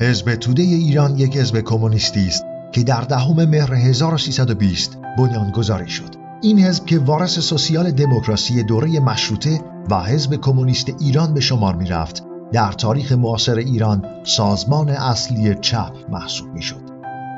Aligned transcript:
حزب 0.00 0.34
توده 0.34 0.62
ایران 0.62 1.18
یک 1.18 1.36
حزب 1.36 1.60
کمونیستی 1.60 2.26
است 2.26 2.44
که 2.72 2.82
در 2.82 3.00
دهم 3.00 3.44
مهر 3.44 3.74
1320 3.74 4.98
بنیانگذاری 5.18 5.88
شد. 5.88 6.14
این 6.42 6.58
حزب 6.58 6.86
که 6.86 6.98
وارث 6.98 7.38
سوسیال 7.38 7.90
دموکراسی 7.90 8.62
دوره 8.62 9.00
مشروطه 9.00 9.60
و 9.90 10.02
حزب 10.02 10.36
کمونیست 10.36 10.86
ایران 11.00 11.34
به 11.34 11.40
شمار 11.40 11.76
می 11.76 11.86
رفت 11.86 12.24
در 12.52 12.72
تاریخ 12.72 13.12
معاصر 13.12 13.54
ایران 13.54 14.04
سازمان 14.24 14.88
اصلی 14.88 15.54
چپ 15.54 15.92
محسوب 16.08 16.48
می 16.54 16.62
شد. 16.62 16.82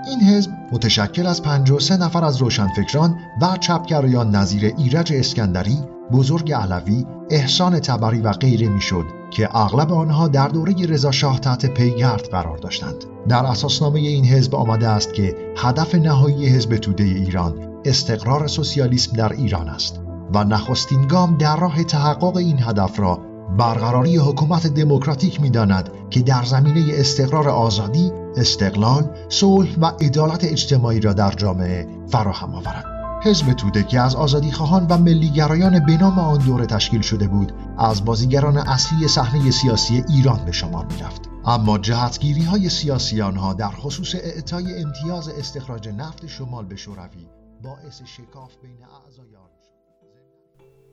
این 0.07 0.21
حزب 0.21 0.51
متشکل 0.73 1.27
از 1.27 1.43
53 1.43 1.97
نفر 1.97 2.25
از 2.25 2.37
روشنفکران 2.37 3.19
و 3.43 3.57
چپگرایان 3.61 4.37
نظیر 4.37 4.75
ایرج 4.79 5.13
اسکندری، 5.13 5.79
بزرگ 6.13 6.53
علوی، 6.53 7.07
احسان 7.31 7.79
تبری 7.79 8.21
و 8.21 8.33
غیره 8.33 8.69
می‌شد 8.69 9.05
که 9.31 9.57
اغلب 9.57 9.93
آنها 9.93 10.29
در 10.29 10.49
دوره 10.49 10.87
رضاشاه 10.87 11.41
تحت 11.41 11.67
پیگرد 11.67 12.29
قرار 12.31 12.57
داشتند. 12.57 13.05
در 13.29 13.47
اساسنامه 13.47 14.01
این 14.01 14.25
حزب 14.25 14.55
آمده 14.55 14.89
است 14.89 15.15
که 15.15 15.37
هدف 15.57 15.95
نهایی 15.95 16.47
حزب 16.47 16.77
توده 16.77 17.05
ایران 17.05 17.55
استقرار 17.85 18.47
سوسیالیسم 18.47 19.17
در 19.17 19.33
ایران 19.33 19.69
است 19.69 20.01
و 20.35 20.45
نخستین 20.45 21.07
گام 21.07 21.37
در 21.37 21.57
راه 21.57 21.85
تحقق 21.85 22.37
این 22.37 22.59
هدف 22.63 23.01
را 23.01 23.21
برقراری 23.59 24.17
حکومت 24.17 24.67
دموکراتیک 24.67 25.41
می‌داند 25.41 25.91
که 26.11 26.21
در 26.21 26.43
زمینه 26.43 26.93
استقرار 26.95 27.49
آزادی، 27.49 28.13
استقلال، 28.37 29.11
صلح 29.29 29.77
و 29.81 29.87
عدالت 29.87 30.45
اجتماعی 30.45 31.01
را 31.01 31.13
در 31.13 31.31
جامعه 31.31 31.87
فراهم 32.09 32.55
آورد. 32.55 33.00
حزب 33.23 33.53
توده 33.53 33.83
که 33.83 34.01
از 34.01 34.15
آزادی 34.15 34.53
خواهان 34.53 34.87
و 34.87 34.99
ملیگرایان 34.99 35.87
به 35.87 35.97
نام 35.97 36.19
آن 36.19 36.39
دوره 36.39 36.67
تشکیل 36.67 37.01
شده 37.01 37.29
بود 37.29 37.53
از 37.79 38.05
بازیگران 38.05 38.57
اصلی 38.57 39.09
صحنه 39.09 39.51
سیاسی 39.51 40.05
ایران 40.09 40.45
به 40.45 40.53
شمار 40.53 40.87
می 40.87 40.99
رفت. 40.99 41.29
اما 41.45 41.79
جهتگیری 41.79 42.45
های 42.45 42.69
سیاسی 42.69 43.23
آنها 43.23 43.55
در 43.55 43.71
خصوص 43.71 44.15
اعطای 44.15 44.83
امتیاز 44.83 45.29
استخراج 45.29 45.89
نفت 45.89 46.27
شمال 46.27 46.65
به 46.65 46.77
شوروی 46.77 47.27
باعث 47.63 48.03
شکاف 48.03 48.57
بین 48.63 48.79
اعضای 48.83 49.37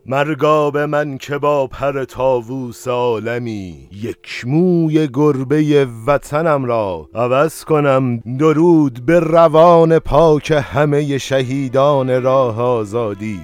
مرگا 0.09 0.71
به 0.71 0.85
من 0.85 1.17
که 1.17 1.37
با 1.37 1.67
پر 1.67 2.03
تاووس 2.03 2.87
عالمی 2.87 3.89
یک 3.91 4.43
موی 4.45 5.07
گربه 5.13 5.87
وطنم 6.07 6.65
را 6.65 7.09
عوض 7.15 7.63
کنم. 7.63 8.17
درود 8.17 9.05
به 9.05 9.19
روان 9.19 9.99
پاک 9.99 10.51
همه 10.51 11.17
شهیدان 11.17 12.21
راه 12.23 12.61
آزادی. 12.61 13.39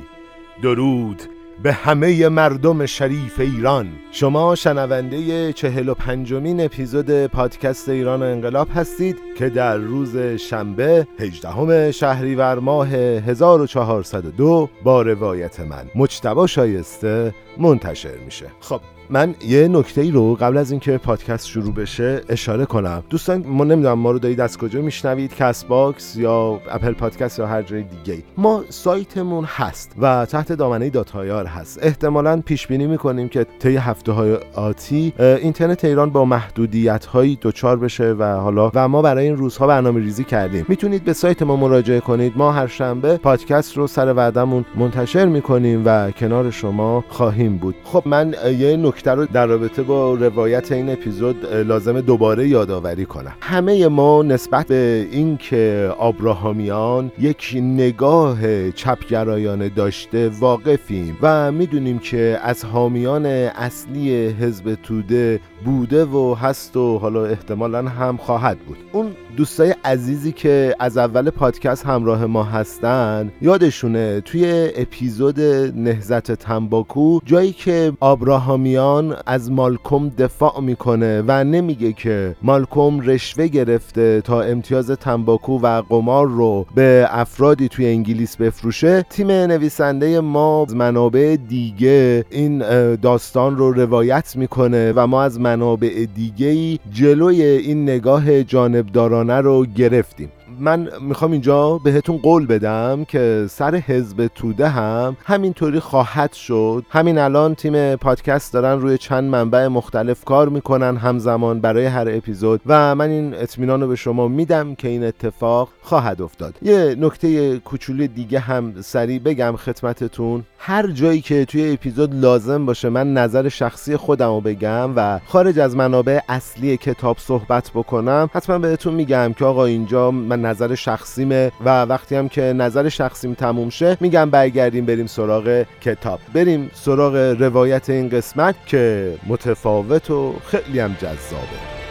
درود 0.64 1.22
به 1.64 1.74
همه 1.74 2.30
مردم 2.30 2.86
شریف 2.86 3.40
ایران. 3.40 3.88
شما 4.12 4.56
شنونده 4.56 5.54
چهل 5.54 5.90
و 5.90 5.94
پنجمین 5.94 6.62
اپیزود 6.66 7.26
پادکست 7.26 7.90
ایران 7.90 8.22
و 8.22 8.26
انقلاب 8.26 8.68
هستید 8.76 9.18
که 9.38 9.50
در 9.50 9.78
روز 9.78 10.18
شنبه 10.18 11.08
18 11.20 11.92
شهریور 11.92 12.60
ماه 12.60 12.88
1402 12.88 14.70
با 14.84 15.02
روایت 15.02 15.60
من 15.60 15.86
مجتبی 15.96 16.48
شایسته 16.48 17.34
منتشر 17.58 18.18
میشه. 18.26 18.46
خب 18.60 18.82
من 19.10 19.36
یه 19.48 19.68
نکته 19.68 20.02
ای 20.02 20.12
رو 20.12 20.36
قبل 20.36 20.58
از 20.58 20.72
اینکه 20.72 20.98
پادکست 20.98 21.48
شروع 21.48 21.74
بشه 21.74 22.22
اشاره 22.30 22.66
کنم. 22.66 23.04
دوستان 23.10 23.44
ما 23.48 23.64
نمی‌دونم 23.64 24.00
ما 24.00 24.12
رو 24.12 24.20
دارید 24.20 24.42
از 24.42 24.58
کجا 24.58 24.82
میشنوید 24.82 25.36
Castbox 25.36 26.16
یا 26.16 26.60
Apple 26.72 26.94
Podcast 26.94 27.40
یا 27.40 27.48
هر 27.48 27.62
جای 27.62 27.84
دیگه 27.84 28.24
ما 28.38 28.64
سایتمون 28.70 29.44
هست 29.44 29.92
و 30.02 30.26
تحت 30.26 30.52
دامنه 30.52 30.90
dot 30.90 31.23
IR 31.23 31.46
هست. 31.46 31.80
احتمالا 31.84 32.42
پیش 32.46 32.68
بینی 32.68 32.88
می‌کنیم 32.88 33.30
که 33.30 33.46
طی 33.60 33.76
هفته 33.76 34.12
های 34.12 34.38
آتی 34.56 35.14
اینترنت 35.20 35.86
ایران 35.86 36.10
با 36.10 36.26
محدودیت 36.26 37.06
هایی 37.06 37.38
دچار 37.42 37.78
بشه 37.80 38.12
و 38.12 38.24
حالا 38.24 38.72
و 38.74 38.88
ما 38.88 39.02
برای 39.02 39.26
این 39.26 39.38
روزها 39.38 39.68
برنامه 39.68 40.00
ریزی 40.00 40.24
کردیم. 40.24 40.66
می‌تونید 40.68 41.04
به 41.04 41.14
سایت 41.14 41.42
ما 41.42 41.56
مراجعه 41.56 42.00
کنید. 42.00 42.34
ما 42.36 42.52
هر 42.52 42.68
شنبه 42.68 43.18
پادکست 43.18 43.78
رو 43.78 43.88
سر 43.88 44.14
وعدمون 44.14 44.66
منتشر 44.76 45.26
می‌کنیم 45.26 45.82
و 45.86 46.12
کنار 46.12 46.52
شما 46.52 47.04
خواهیم 47.10 47.58
بود. 47.58 47.76
خب 47.84 48.04
من 48.06 48.36
یه 48.60 48.78
نکته 48.94 49.12
رو 49.12 49.26
در 49.26 49.46
رابطه 49.46 49.84
با 49.84 50.14
روایت 50.14 50.72
این 50.72 50.90
اپیزود 50.90 51.46
لازم 51.46 52.02
دوباره 52.02 52.48
یادآوری 52.48 53.06
کنم. 53.06 53.34
همه 53.42 53.88
ما 53.88 54.24
نسبت 54.24 54.68
به 54.68 55.08
اینکه 55.12 55.94
آبراهامیان 55.98 57.12
یک 57.20 57.58
نگاه 57.62 58.72
چپگرایانه 58.72 59.70
داشته 59.70 60.30
واقفیم 60.40 61.18
و 61.22 61.52
می‌دونیم 61.52 62.00
که 62.00 62.40
از 62.44 62.66
حامیان 62.66 63.26
اصلی 63.26 64.28
حزب 64.28 64.78
توده 64.84 65.40
بوده 65.66 66.06
و 66.06 66.36
هست 66.42 66.78
و 66.78 66.98
حالا 66.98 67.26
احتمالا 67.26 67.82
هم 67.88 68.18
خواهد 68.18 68.58
بود. 68.60 68.78
اون 68.92 69.12
دوستای 69.38 69.76
عزیزی 69.86 70.32
که 70.32 70.76
از 70.80 70.98
اول 70.98 71.30
پادکست 71.30 71.86
همراه 71.86 72.26
ما 72.26 72.44
هستن 72.44 73.32
یادشونه 73.42 74.22
توی 74.22 74.72
اپیزود 74.76 75.40
نهزت 75.76 76.32
تنباکو 76.32 77.20
جایی 77.26 77.52
که 77.52 77.94
آبراهامیان 78.00 78.83
از 79.26 79.52
مالکوم 79.52 80.10
دفاع 80.10 80.62
می‌کنه 80.62 81.24
و 81.28 81.44
نمیگه 81.44 81.94
که 81.94 82.36
مالکوم 82.42 83.00
رشوه 83.00 83.48
گرفته 83.48 84.22
تا 84.22 84.42
امتیاز 84.42 84.92
تنباکو 84.92 85.60
و 85.60 85.82
قمار 85.90 86.28
رو 86.28 86.66
به 86.76 87.08
افرادی 87.10 87.68
توی 87.68 87.88
انگلیس 87.88 88.38
بفروشه. 88.38 89.06
تیم 89.10 89.32
نویسنده 89.32 90.20
ما 90.20 90.66
از 90.68 90.76
منابع 90.76 91.38
دیگه 91.48 92.26
این 92.30 92.60
داستان 92.96 93.58
رو 93.58 93.72
روایت 93.72 94.36
می‌کنه 94.36 94.94
و 94.96 95.08
ما 95.08 95.24
از 95.24 95.40
منابع 95.40 96.06
دیگه 96.16 96.80
جلوی 96.92 97.42
این 97.44 97.84
نگاه 97.84 98.44
جانبدارانه 98.44 99.42
رو 99.42 99.66
گرفتیم. 99.66 100.30
من 100.60 100.90
می‌خوام 101.02 101.32
اینجا 101.32 101.78
بهتون 101.78 102.18
قول 102.18 102.46
بدم 102.46 103.06
که 103.06 103.46
سر 103.50 103.76
حزب 103.76 104.28
توده 104.28 104.68
هم 104.68 105.18
همینطوری 105.26 105.80
خواهد 105.80 106.34
شد. 106.34 106.86
همین 106.90 107.18
الان 107.18 107.56
تیم 107.56 107.96
پادکست 107.96 108.54
دارن 108.54 108.82
روی 108.82 108.98
چند 108.98 109.24
منبع 109.24 109.68
مختلف 109.68 110.26
کار 110.26 110.50
می‌کنن 110.50 110.98
همزمان 110.98 111.60
برای 111.60 111.86
هر 111.86 112.08
اپیزود 112.10 112.62
و 112.66 112.96
من 112.96 113.10
این 113.10 113.34
اطمینان 113.34 113.82
رو 113.82 113.88
به 113.88 113.96
شما 113.96 114.28
میدم 114.28 114.76
که 114.76 114.88
این 114.88 115.04
اتفاق 115.04 115.70
خواهد 115.82 116.22
افتاد. 116.22 116.56
یه 116.62 116.96
نکته 117.00 117.60
کوچولی 117.60 118.08
دیگه 118.08 118.40
هم 118.40 118.74
سریع 118.82 119.20
بگم 119.20 119.56
خدمتتون. 119.56 120.44
هر 120.58 120.88
جایی 120.88 121.22
که 121.22 121.46
توی 121.46 121.74
اپیزود 121.74 122.16
لازم 122.16 122.66
باشه 122.66 122.90
من 122.90 123.14
نظر 123.14 123.50
شخصی 123.50 123.98
خودم 123.98 124.30
رو 124.30 124.42
بگم 124.42 124.90
و 124.96 125.20
خارج 125.28 125.60
از 125.60 125.76
منابع 125.76 126.20
اصلی 126.30 126.78
کتاب 126.78 127.18
صحبت 127.20 127.72
بکنم 127.76 128.30
حتما 128.34 128.58
بهتون 128.58 128.94
میگم 128.94 129.34
که 129.34 129.46
آقا 129.46 129.66
اینجا 129.66 130.12
من 130.12 130.43
نظر 130.46 130.76
شخصیمه 130.76 131.52
و 131.66 131.82
وقتی 131.86 132.16
هم 132.16 132.30
که 132.30 132.42
نظر 132.42 132.90
شخصیم 132.90 133.34
تموم 133.34 133.70
شه 133.70 133.98
میگم 134.00 134.30
برگردیم 134.30 134.86
بریم 134.86 135.08
سراغ 135.08 135.66
کتاب. 135.82 136.20
بریم 136.34 136.72
سراغ 136.74 137.16
روایت 137.40 137.90
این 137.90 138.10
قسمت 138.10 138.56
که 138.66 139.16
متفاوت 139.28 140.12
و 140.12 140.36
خیلی 140.46 140.80
هم 140.80 140.94
جذابه. 140.94 141.83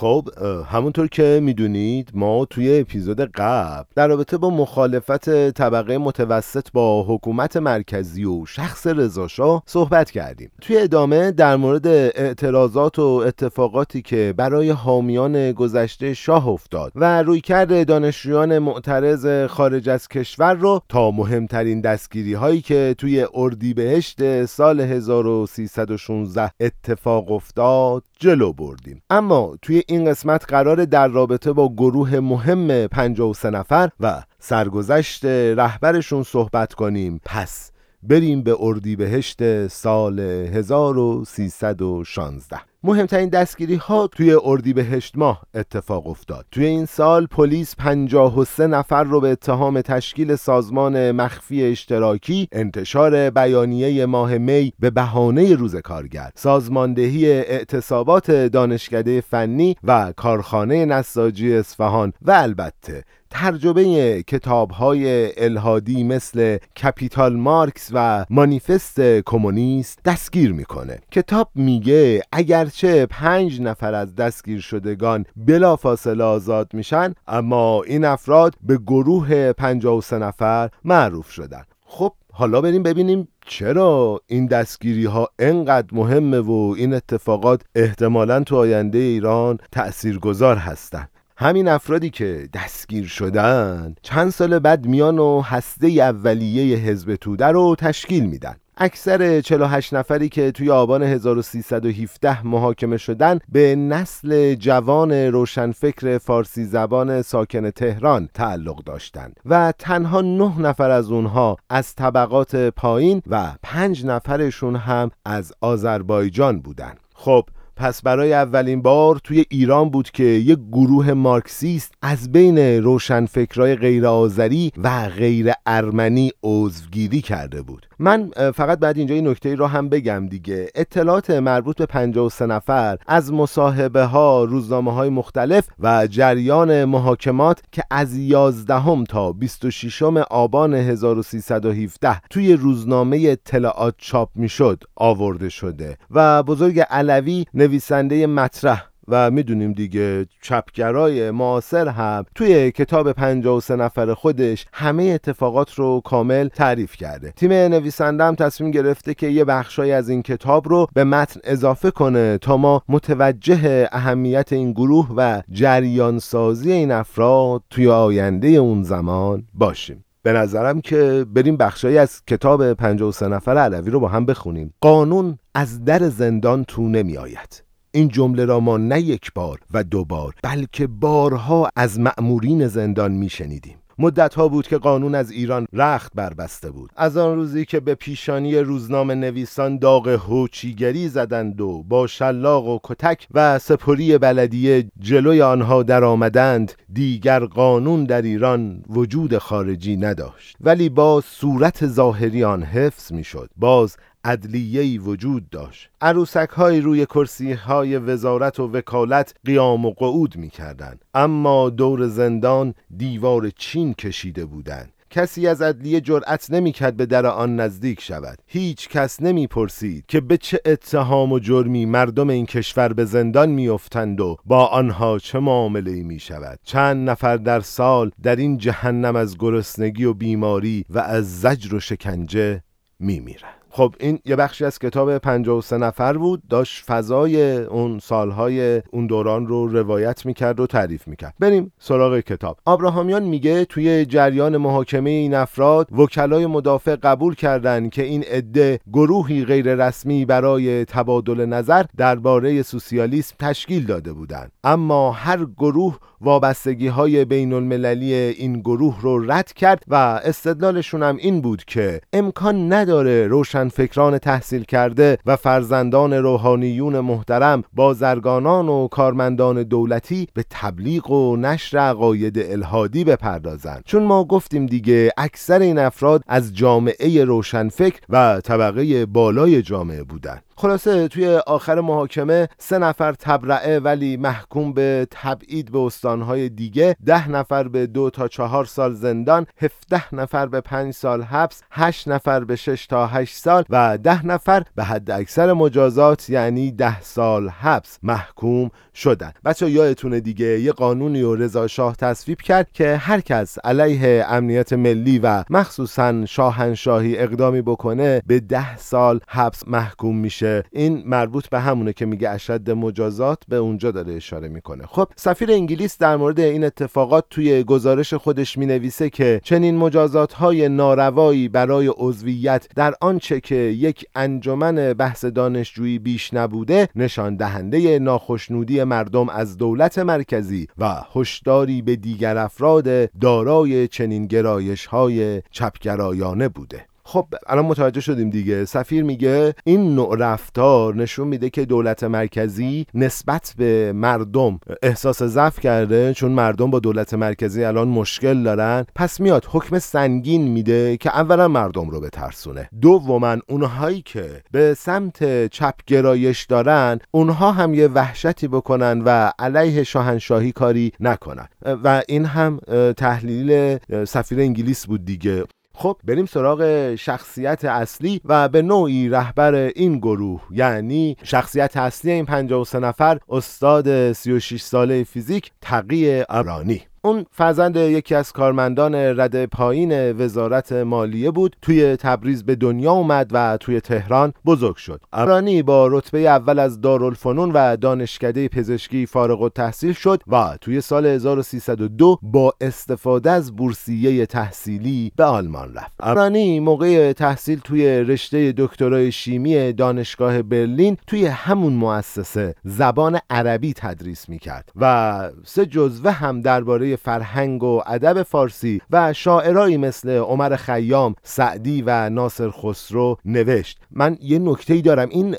خب 0.00 0.28
همونطور 0.70 1.08
که 1.08 1.40
می‌دونید 1.42 2.10
ما 2.14 2.44
توی 2.44 2.78
اپیزود 2.80 3.20
قبل 3.20 3.84
در 3.94 4.08
رابطه 4.08 4.36
با 4.36 4.50
مخالفت 4.50 5.50
طبقه 5.50 5.98
متوسط 5.98 6.68
با 6.72 7.02
حکومت 7.02 7.56
مرکزی 7.56 8.24
و 8.24 8.46
شخص 8.46 8.86
رضاشاه 8.86 9.62
صحبت 9.66 10.10
کردیم. 10.10 10.50
توی 10.60 10.78
ادامه 10.78 11.30
در 11.30 11.56
مورد 11.56 11.86
اعتراضات 11.86 12.98
و 12.98 13.02
اتفاقاتی 13.02 14.02
که 14.02 14.34
برای 14.36 14.70
حامیان 14.70 15.52
گذشته 15.52 16.14
شاه 16.14 16.48
افتاد 16.48 16.92
و 16.94 17.22
رویکرد 17.22 17.86
دانشجویان 17.86 18.58
معترض 18.58 19.46
خارج 19.46 19.88
از 19.88 20.08
کشور 20.08 20.54
رو 20.54 20.80
تا 20.88 21.10
مهمترین 21.10 21.80
دستگیری 21.80 22.34
هایی 22.34 22.60
که 22.60 22.94
توی 22.98 23.26
اردیبهشت 23.34 24.44
سال 24.44 24.80
1316 24.80 26.50
اتفاق 26.60 27.32
افتاد 27.32 28.02
جلو 28.18 28.52
بردیم. 28.52 29.02
اما 29.10 29.56
توی 29.62 29.82
این 29.88 30.04
قسمت 30.10 30.44
قرار 30.48 30.84
در 30.84 31.08
رابطه 31.08 31.52
با 31.52 31.68
گروه 31.68 32.20
مهم 32.20 32.86
53 32.86 33.50
نفر 33.50 33.90
و 34.00 34.22
سرگذشت 34.38 35.24
رهبرشون 35.56 36.22
صحبت 36.22 36.74
کنیم. 36.74 37.20
پس 37.24 37.70
بریم 38.02 38.42
به 38.42 38.56
اردیبهشت 38.60 39.66
سال 39.66 40.18
1316 40.18 42.60
مهمترین 42.86 43.28
دستگیری 43.28 43.74
ها 43.74 44.06
توی 44.06 44.36
اردیبهشت 44.44 45.18
ماه 45.18 45.42
اتفاق 45.54 46.06
افتاد. 46.06 46.46
توی 46.50 46.66
این 46.66 46.86
سال 46.86 47.26
پلیس 47.26 47.76
53 47.76 48.66
نفر 48.66 49.04
رو 49.04 49.20
به 49.20 49.28
اتهام 49.28 49.80
تشکیل 49.80 50.36
سازمان 50.36 51.10
مخفی 51.10 51.64
اشتراکی 51.64 52.48
انتشار 52.52 53.30
بیانیه 53.30 54.06
ماه 54.06 54.38
می 54.38 54.72
به 54.78 54.90
بهانه 54.90 55.54
روز 55.54 55.76
کارگر 55.76 56.30
سازماندهی 56.34 57.32
اعتصابات 57.32 58.30
دانشکده 58.30 59.20
فنی 59.20 59.76
و 59.84 60.12
کارخانه 60.16 60.84
نساجی 60.84 61.54
اصفهان 61.54 62.12
و 62.22 62.30
البته 62.30 63.04
ترجمه 63.40 64.22
کتاب 64.22 64.70
های 64.70 65.32
الهادی 65.44 66.04
مثل 66.04 66.58
کپیتال 66.82 67.36
مارکس 67.36 67.90
و 67.92 68.24
مانیفست 68.30 69.00
کمونیست 69.00 69.98
دستگیر 70.04 70.52
می‌کنه. 70.52 70.98
کتاب 71.10 71.50
میگه 71.54 72.22
اگرچه 72.32 73.06
پنج 73.06 73.60
نفر 73.60 73.94
از 73.94 74.14
دستگیر 74.14 74.60
شدگان 74.60 75.24
بلافاصله 75.36 76.24
آزاد 76.24 76.74
میشن 76.74 77.14
اما 77.28 77.82
این 77.82 78.04
افراد 78.04 78.54
به 78.62 78.76
گروه 78.76 79.52
53 79.52 80.18
نفر 80.18 80.70
معروف 80.84 81.30
شدن. 81.30 81.62
خب 81.86 82.12
حالا 82.32 82.60
بریم 82.60 82.82
ببینیم 82.82 83.28
چرا 83.46 84.20
این 84.26 84.46
دستگیری 84.46 85.04
ها 85.04 85.28
انقدر 85.38 85.88
مهمه 85.92 86.40
و 86.40 86.74
این 86.76 86.94
اتفاقات 86.94 87.62
احتمالا 87.74 88.44
تو 88.44 88.56
آینده 88.56 88.98
ایران 88.98 89.58
تأثیرگذار 89.72 90.56
هستند 90.56 91.08
همین 91.38 91.68
افرادی 91.68 92.10
که 92.10 92.48
دستگیر 92.54 93.06
شدن 93.06 93.94
چند 94.02 94.30
سال 94.30 94.58
بعد 94.58 94.86
میان 94.86 95.18
و 95.18 95.40
هسته 95.40 95.86
اولیه 95.86 96.76
حزب 96.76 97.16
توده 97.16 97.46
رو 97.46 97.76
تشکیل 97.78 98.26
میدن 98.26 98.56
اکثر 98.76 99.40
48 99.40 99.94
نفری 99.94 100.28
که 100.28 100.52
توی 100.52 100.70
آبان 100.70 101.02
1317 101.02 102.46
محاکمه 102.46 102.96
شدن 102.96 103.38
به 103.48 103.76
نسل 103.76 104.54
جوان 104.54 105.12
روشنفکر 105.12 106.18
فارسی 106.18 106.64
زبان 106.64 107.22
ساکن 107.22 107.70
تهران 107.70 108.28
تعلق 108.34 108.84
داشتند 108.84 109.40
و 109.46 109.72
تنها 109.78 110.20
نه 110.20 110.60
نفر 110.60 110.90
از 110.90 111.10
اونها 111.10 111.56
از 111.70 111.94
طبقات 111.94 112.56
پایین 112.56 113.22
و 113.26 113.52
پنج 113.62 114.06
نفرشون 114.06 114.76
هم 114.76 115.10
از 115.24 115.52
آذربایجان 115.60 116.60
بودند. 116.60 117.00
خب 117.14 117.44
پس 117.76 118.02
برای 118.02 118.32
اولین 118.32 118.82
بار 118.82 119.20
توی 119.24 119.44
ایران 119.48 119.90
بود 119.90 120.10
که 120.10 120.24
یک 120.24 120.58
گروه 120.72 121.12
مارکسیست 121.12 121.94
از 122.02 122.32
بین 122.32 122.58
روشنفکرای 122.58 123.76
غیر 123.76 124.06
آذری 124.06 124.72
و 124.78 125.08
غیر 125.08 125.52
ارمنی 125.66 126.30
عضوگیری 126.42 127.20
کرده 127.20 127.62
بود. 127.62 127.86
من 127.98 128.30
فقط 128.54 128.78
بعد 128.78 128.98
اینجا 128.98 129.14
این 129.14 129.28
نکته 129.28 129.54
رو 129.54 129.66
هم 129.66 129.88
بگم 129.88 130.26
دیگه. 130.26 130.68
اطلاعات 130.74 131.30
مربوط 131.30 131.76
به 131.76 131.86
53 131.86 132.46
نفر 132.46 132.98
از 133.06 133.32
مصاحبه 133.32 134.04
ها 134.04 134.44
روزنامه 134.44 134.92
های 134.92 135.08
مختلف 135.08 135.68
و 135.78 136.06
جریان 136.06 136.84
محاکمات 136.84 137.62
که 137.72 137.82
از 137.90 138.16
11 138.16 139.04
تا 139.04 139.32
26 139.32 140.02
آبان 140.30 140.74
1317 140.74 142.20
توی 142.30 142.52
روزنامه 142.52 143.22
اطلاعات 143.26 143.94
چاپ 143.98 144.28
می‌شد 144.34 144.84
آورده 144.96 145.48
شده. 145.48 145.96
و 146.10 146.42
بزرگ 146.42 146.80
علوی 146.80 147.44
نویسنده 147.66 148.26
مطرح 148.26 148.86
و 149.08 149.30
می‌دونیم 149.30 149.72
دیگه 149.72 150.26
چپگرای 150.42 151.30
معاصر 151.30 151.88
هم 151.88 152.24
توی 152.34 152.70
کتاب 152.70 153.12
53 153.12 153.76
نفر 153.76 154.14
خودش 154.14 154.66
همه 154.72 155.04
اتفاقات 155.04 155.74
رو 155.74 156.00
کامل 156.04 156.48
تعریف 156.48 156.96
کرده. 156.96 157.32
تیم 157.36 157.52
نویسنده 157.52 158.24
هم 158.24 158.34
تصمیم 158.34 158.70
گرفته 158.70 159.14
که 159.14 159.26
یه 159.26 159.44
بخشای 159.44 159.92
از 159.92 160.08
این 160.08 160.22
کتاب 160.22 160.68
رو 160.68 160.86
به 160.94 161.04
متن 161.04 161.40
اضافه 161.44 161.90
کنه 161.90 162.38
تا 162.38 162.56
ما 162.56 162.82
متوجه 162.88 163.88
اهمیت 163.92 164.52
این 164.52 164.72
گروه 164.72 165.08
و 165.16 165.42
جریان 165.50 166.18
سازی 166.18 166.72
این 166.72 166.92
افراد 166.92 167.62
توی 167.70 167.88
آینده 167.88 168.48
اون 168.48 168.82
زمان 168.82 169.44
باشیم. 169.54 170.05
به 170.26 170.32
نظرم 170.32 170.80
که 170.80 171.26
بریم 171.34 171.56
بخشایی 171.56 171.98
از 171.98 172.22
کتاب 172.26 172.72
53 172.72 173.28
نفر 173.28 173.58
علوی 173.58 173.90
رو 173.90 174.00
با 174.00 174.08
هم 174.08 174.26
بخونیم. 174.26 174.74
قانون 174.80 175.38
از 175.54 175.84
در 175.84 176.08
زندان 176.08 176.64
تو 176.64 176.88
نمی 176.88 177.16
آید 177.16 177.64
این 177.90 178.08
جمله 178.08 178.44
را 178.44 178.60
ما 178.60 178.76
نه 178.76 179.00
یک 179.00 179.32
بار 179.34 179.58
و 179.72 179.84
دو 179.84 180.04
بار 180.04 180.34
بلکه 180.42 180.86
بارها 180.86 181.70
از 181.76 182.00
مأمورین 182.00 182.66
زندان 182.66 183.12
میشنیدیم. 183.12 183.76
مدت 183.98 184.34
ها 184.34 184.48
بود 184.48 184.68
که 184.68 184.78
قانون 184.78 185.14
از 185.14 185.30
ایران 185.30 185.66
رخت 185.72 186.12
بربسته 186.14 186.70
بود. 186.70 186.90
از 186.96 187.16
آن 187.16 187.36
روزی 187.36 187.64
که 187.64 187.80
به 187.80 187.94
پیشانی 187.94 188.58
روزنامه 188.58 189.14
نویسان 189.14 189.78
داغ 189.78 190.08
هوچیگری 190.08 191.08
زدند 191.08 191.60
و 191.60 191.82
با 191.88 192.06
شلاق 192.06 192.66
و 192.66 192.78
کتک 192.82 193.26
و 193.34 193.58
سپری 193.58 194.18
بلدیه 194.18 194.90
جلوی 195.00 195.42
آنها 195.42 195.82
درآمدند 195.82 196.72
دیگر 196.92 197.44
قانون 197.44 198.04
در 198.04 198.22
ایران 198.22 198.82
وجود 198.88 199.38
خارجی 199.38 199.96
نداشت. 199.96 200.56
ولی 200.60 200.88
با 200.88 201.22
صورت 201.26 201.86
ظاهری 201.86 202.44
آن 202.44 202.62
حفظ 202.62 203.12
می‌شد. 203.12 203.50
باز 203.56 203.96
عدلیهی 204.26 204.98
وجود 204.98 205.50
داشت. 205.50 205.88
عروسک 206.00 206.48
های 206.48 206.80
روی 206.80 207.06
کرسی 207.06 207.52
های 207.52 207.98
وزارت 207.98 208.60
و 208.60 208.68
وکالت 208.68 209.34
قیام 209.44 209.84
و 209.84 209.90
قعود 209.90 210.36
می 210.36 210.50
کردن. 210.50 210.96
اما 211.14 211.70
دور 211.70 212.08
زندان 212.08 212.74
دیوار 212.96 213.50
چین 213.50 213.94
کشیده 213.94 214.44
بودند. 214.44 214.92
کسی 215.10 215.46
از 215.46 215.62
عدلیه 215.62 216.00
جرأت 216.00 216.50
نمی‌کرد 216.50 216.96
به 216.96 217.06
در 217.06 217.26
آن 217.26 217.60
نزدیک 217.60 218.00
شود. 218.00 218.38
هیچ 218.46 218.88
کس 218.88 219.22
نمی‌پرسید 219.22 220.04
که 220.08 220.20
به 220.20 220.36
چه 220.36 220.60
اتهام 220.66 221.32
و 221.32 221.38
جرمی 221.38 221.86
مردم 221.86 222.30
این 222.30 222.46
کشور 222.46 222.92
به 222.92 223.04
زندان 223.04 223.48
میافتند 223.48 224.20
و 224.20 224.36
با 224.44 224.66
آنها 224.66 225.18
چه 225.18 225.38
معامله 225.38 226.02
می 226.02 226.18
شود 226.18 226.58
چند 226.62 227.10
نفر 227.10 227.36
در 227.36 227.60
سال 227.60 228.10
در 228.22 228.36
این 228.36 228.58
جهنم 228.58 229.16
از 229.16 229.38
گرسنگی 229.38 230.04
و 230.04 230.14
بیماری 230.14 230.84
و 230.90 230.98
از 230.98 231.40
زجر 231.40 231.74
و 231.74 231.80
شکنجه 231.80 232.62
میمیرند. 233.00 233.65
خب 233.76 233.94
این 234.00 234.18
یه 234.24 234.36
بخشی 234.36 234.64
از 234.64 234.78
کتاب 234.78 235.18
53 235.18 235.76
نفر 235.76 236.12
بود. 236.12 236.42
داشت 236.50 236.84
فضای 236.84 237.56
اون 237.56 237.98
سالهای 237.98 238.82
اون 238.92 239.06
دوران 239.06 239.46
رو 239.46 239.66
روایت 239.66 240.26
می‌کرد 240.26 240.60
و 240.60 240.66
تعریف 240.66 241.08
می‌کرد. 241.08 241.34
بریم 241.40 241.72
سراغ 241.78 242.20
کتاب. 242.20 242.58
آبراهامیان 242.64 243.22
میگه 243.22 243.64
توی 243.64 244.04
جریان 244.04 244.56
محاکمه 244.56 245.10
این 245.10 245.34
افراد 245.34 245.88
وکلای 245.92 246.46
مدافع 246.46 246.96
قبول 246.96 247.34
کردند 247.34 247.90
که 247.90 248.02
این 248.02 248.22
عده 248.22 248.80
گروهی 248.92 249.44
غیر 249.44 249.74
رسمی 249.74 250.24
برای 250.24 250.84
تبادل 250.84 251.46
نظر 251.46 251.84
درباره 251.96 252.62
سوسیالیسم 252.62 253.34
تشکیل 253.38 253.86
داده 253.86 254.12
بودند. 254.12 254.52
اما 254.64 255.12
هر 255.12 255.44
گروه 255.44 255.98
وابستگی 256.20 256.88
های 256.88 257.24
بین 257.24 257.52
المللی 257.52 258.14
این 258.14 258.60
گروه 258.60 259.00
رو 259.00 259.32
رد 259.32 259.52
کرد 259.52 259.82
و 259.88 259.94
استدلالشون 260.24 261.02
هم 261.02 261.16
این 261.16 261.40
بود 261.40 261.64
که 261.64 262.00
امکان 262.12 262.72
نداره 262.72 263.26
روشنفکران 263.66 264.18
تحصیل 264.18 264.64
کرده 264.64 265.18
و 265.26 265.36
فرزندان 265.36 266.12
روحانیون 266.12 267.00
محترم 267.00 267.64
بازرگانان 267.72 268.68
و 268.68 268.88
کارمندان 268.88 269.62
دولتی 269.62 270.28
به 270.34 270.44
تبلیغ 270.50 271.10
و 271.10 271.36
نشر 271.36 271.78
عقاید 271.78 272.38
الهادی 272.38 273.04
بپردازند. 273.04 273.82
چون 273.86 274.02
ما 274.02 274.24
گفتیم 274.24 274.66
دیگه 274.66 275.10
اکثر 275.16 275.58
این 275.58 275.78
افراد 275.78 276.22
از 276.26 276.54
جامعه 276.54 277.24
روشنفکر 277.24 278.00
و 278.08 278.40
طبقه 278.40 279.06
بالای 279.06 279.62
جامعه 279.62 280.02
بودند. 280.02 280.45
خلاصه 280.58 281.08
توی 281.08 281.36
آخر 281.46 281.80
محاکمه 281.80 282.48
سه 282.58 282.78
نفر 282.78 283.12
تبرعه 283.12 283.78
ولی 283.78 284.16
محکوم 284.16 284.72
به 284.72 285.06
تبعید 285.10 285.72
به 285.72 285.78
استانهای 285.78 286.48
دیگه. 286.48 286.96
ده 287.06 287.30
نفر 287.30 287.68
به 287.68 287.86
دو 287.86 288.10
تا 288.10 288.28
چهار 288.28 288.64
سال 288.64 288.94
زندان 288.94 289.46
هفته 289.62 290.14
نفر 290.14 290.46
به 290.46 290.60
پنج 290.60 290.94
سال 290.94 291.22
حبس 291.22 291.62
هشت 291.70 292.08
نفر 292.08 292.44
به 292.44 292.56
شش 292.56 292.86
تا 292.86 293.06
هشت 293.06 293.36
سال 293.36 293.64
و 293.70 293.98
ده 293.98 294.26
نفر 294.26 294.62
به 294.74 294.84
حد 294.84 295.10
اکثر 295.10 295.52
مجازات 295.52 296.30
یعنی 296.30 296.72
ده 296.72 297.00
سال 297.00 297.48
حبس 297.48 297.98
محکوم 298.02 298.70
شدن. 298.94 299.32
بچه 299.44 299.70
یادتونه 299.70 300.20
دیگه 300.20 300.60
یه 300.60 300.72
قانونی 300.72 301.22
و 301.22 301.34
رضا 301.34 301.66
شاه 301.66 301.96
تصویب 301.96 302.40
کرد 302.40 302.72
که 302.72 302.96
هر 302.96 303.20
کس 303.20 303.58
علیه 303.64 304.26
امنیت 304.28 304.72
ملی 304.72 305.18
و 305.18 305.44
مخصوصا 305.50 306.26
شاهنشاهی 306.26 307.18
اقدامی 307.18 307.62
بکنه 307.62 308.22
به 308.26 308.40
ده 308.40 308.76
سال 308.76 309.20
حبس 309.28 309.62
محکوم 309.66 310.16
میشه. 310.16 310.45
این 310.72 311.02
مربوط 311.06 311.48
به 311.48 311.60
همونه 311.60 311.92
که 311.92 312.06
میگه 312.06 312.30
اشد 312.30 312.70
مجازات 312.70 313.42
به 313.48 313.56
اونجا 313.56 313.90
داره 313.90 314.14
اشاره 314.14 314.48
می‌کنه. 314.48 314.86
خب 314.86 315.08
سفیر 315.16 315.52
انگلیس 315.52 315.98
در 315.98 316.16
مورد 316.16 316.40
این 316.40 316.64
اتفاقات 316.64 317.24
توی 317.30 317.64
گزارش 317.64 318.14
خودش 318.14 318.58
می‌نویسه 318.58 319.10
که 319.10 319.40
چنین 319.44 319.76
مجازات 319.76 320.32
های 320.32 320.68
ناروایی 320.68 321.48
برای 321.48 321.92
عضویت 321.96 322.66
در 322.76 322.94
آنچه 323.00 323.40
که 323.40 323.54
یک 323.54 324.04
انجمن 324.14 324.92
بحث 324.92 325.24
دانشجویی 325.24 325.98
بیش 325.98 326.34
نبوده 326.34 326.88
نشان 326.96 327.36
دهنده 327.36 327.98
ناخشنودی 327.98 328.84
مردم 328.84 329.28
از 329.28 329.56
دولت 329.56 329.98
مرکزی 329.98 330.68
و 330.78 331.00
هشداری 331.14 331.82
به 331.82 331.96
دیگر 331.96 332.36
افراد 332.36 333.10
دارای 333.20 333.88
چنین 333.88 334.26
گرایش 334.26 334.86
های 334.86 335.42
چپگرایانه 335.50 336.48
بوده. 336.48 336.86
خب 337.08 337.26
الان 337.46 337.64
متوجه 337.64 338.00
شدیم 338.00 338.30
دیگه. 338.30 338.64
سفیر 338.64 339.04
میگه 339.04 339.54
این 339.64 339.94
نوع 339.94 340.16
رفتار 340.18 340.94
نشون 340.94 341.28
میده 341.28 341.50
که 341.50 341.64
دولت 341.64 342.04
مرکزی 342.04 342.86
نسبت 342.94 343.54
به 343.58 343.92
مردم 343.92 344.60
احساس 344.82 345.22
ضعف 345.22 345.60
کرده 345.60 346.14
چون 346.14 346.32
مردم 346.32 346.70
با 346.70 346.78
دولت 346.78 347.14
مرکزی 347.14 347.64
الان 347.64 347.88
مشکل 347.88 348.42
دارن. 348.42 348.86
پس 348.94 349.20
میاد 349.20 349.46
حکم 349.50 349.78
سنگین 349.78 350.48
میده 350.48 350.96
که 350.96 351.16
اولا 351.18 351.48
مردم 351.48 351.90
رو 351.90 352.00
بترسونه. 352.00 352.68
دوما 352.80 353.36
اونهایی 353.48 354.02
که 354.02 354.42
به 354.52 354.74
سمت 354.74 355.46
چپ 355.46 355.74
گرایش 355.86 356.44
دارن 356.44 356.98
اونها 357.10 357.52
هم 357.52 357.74
یه 357.74 357.88
وحشتی 357.88 358.48
بکنن 358.48 359.02
و 359.04 359.32
علیه 359.38 359.84
شاهنشاهی 359.84 360.52
کاری 360.52 360.92
نکنن. 361.00 361.48
و 361.84 362.02
این 362.08 362.24
هم 362.24 362.60
تحلیل 362.96 363.78
سفیر 364.04 364.40
انگلیس 364.40 364.86
بود 364.86 365.04
دیگه. 365.04 365.44
خب 365.78 365.96
بریم 366.04 366.26
سراغ 366.26 366.94
شخصیت 366.94 367.64
اصلی 367.64 368.20
و 368.24 368.48
به 368.48 368.62
نوعی 368.62 369.08
رهبر 369.08 369.54
این 369.54 369.98
گروه 369.98 370.42
یعنی 370.50 371.16
شخصیت 371.22 371.76
اصلی 371.76 372.10
این 372.10 372.24
53 372.24 372.78
نفر 372.78 373.18
استاد 373.28 374.12
36 374.12 374.62
ساله 374.62 375.04
فیزیک 375.04 375.52
تقی 375.60 376.24
ارانی 376.28 376.82
اون 377.06 377.26
فرزند 377.30 377.76
یکی 377.76 378.14
از 378.14 378.32
کارمندان 378.32 378.94
رده 378.94 379.46
پایین 379.46 380.12
وزارت 380.12 380.72
مالیه 380.72 381.30
بود 381.30 381.56
توی 381.62 381.96
تبریز 381.96 382.44
به 382.44 382.54
دنیا 382.54 382.92
اومد 382.92 383.30
و 383.32 383.56
توی 383.56 383.80
تهران 383.80 384.32
بزرگ 384.46 384.76
شد. 384.76 385.00
ارانی 385.12 385.62
با 385.62 385.86
رتبه 385.86 386.18
اول 386.18 386.58
از 386.58 386.80
دارالفنون 386.80 387.52
و 387.54 387.76
دانشکده 387.76 388.48
پزشکی 388.48 389.06
فارغ 389.06 389.40
و 389.40 389.48
تحصیل 389.48 389.92
شد 389.92 390.22
و 390.26 390.56
توی 390.60 390.80
سال 390.80 391.06
1302 391.06 392.18
با 392.22 392.54
استفاده 392.60 393.30
از 393.30 393.56
بورسیه 393.56 394.26
تحصیلی 394.26 395.12
به 395.16 395.24
آلمان 395.24 395.74
رفت. 395.74 395.92
ارانی 396.00 396.60
موقع 396.60 397.12
تحصیل 397.12 397.60
توی 397.64 397.86
رشته 397.86 398.54
دکترای 398.56 399.12
شیمی 399.12 399.72
دانشگاه 399.72 400.42
برلین 400.42 400.96
توی 401.06 401.26
همون 401.26 401.72
مؤسسه 401.72 402.54
زبان 402.64 403.18
عربی 403.30 403.72
تدریس 403.72 404.28
می‌کرد 404.28 404.72
و 404.76 405.30
سه 405.44 405.66
جزوه 405.66 406.10
هم 406.10 406.40
درباره 406.40 406.95
فرهنگ 406.96 407.62
و 407.62 407.82
ادب 407.86 408.22
فارسی 408.22 408.80
و 408.90 409.12
شاعرایی 409.12 409.76
مثل 409.76 410.10
عمر 410.10 410.56
خیام، 410.56 411.14
سعدی 411.22 411.82
و 411.86 412.10
ناصر 412.10 412.50
خسرو 412.50 413.16
نوشت. 413.24 413.78
من 413.90 414.18
یه 414.22 414.38
نکته 414.38 414.80
دارم. 414.80 415.08
این 415.08 415.36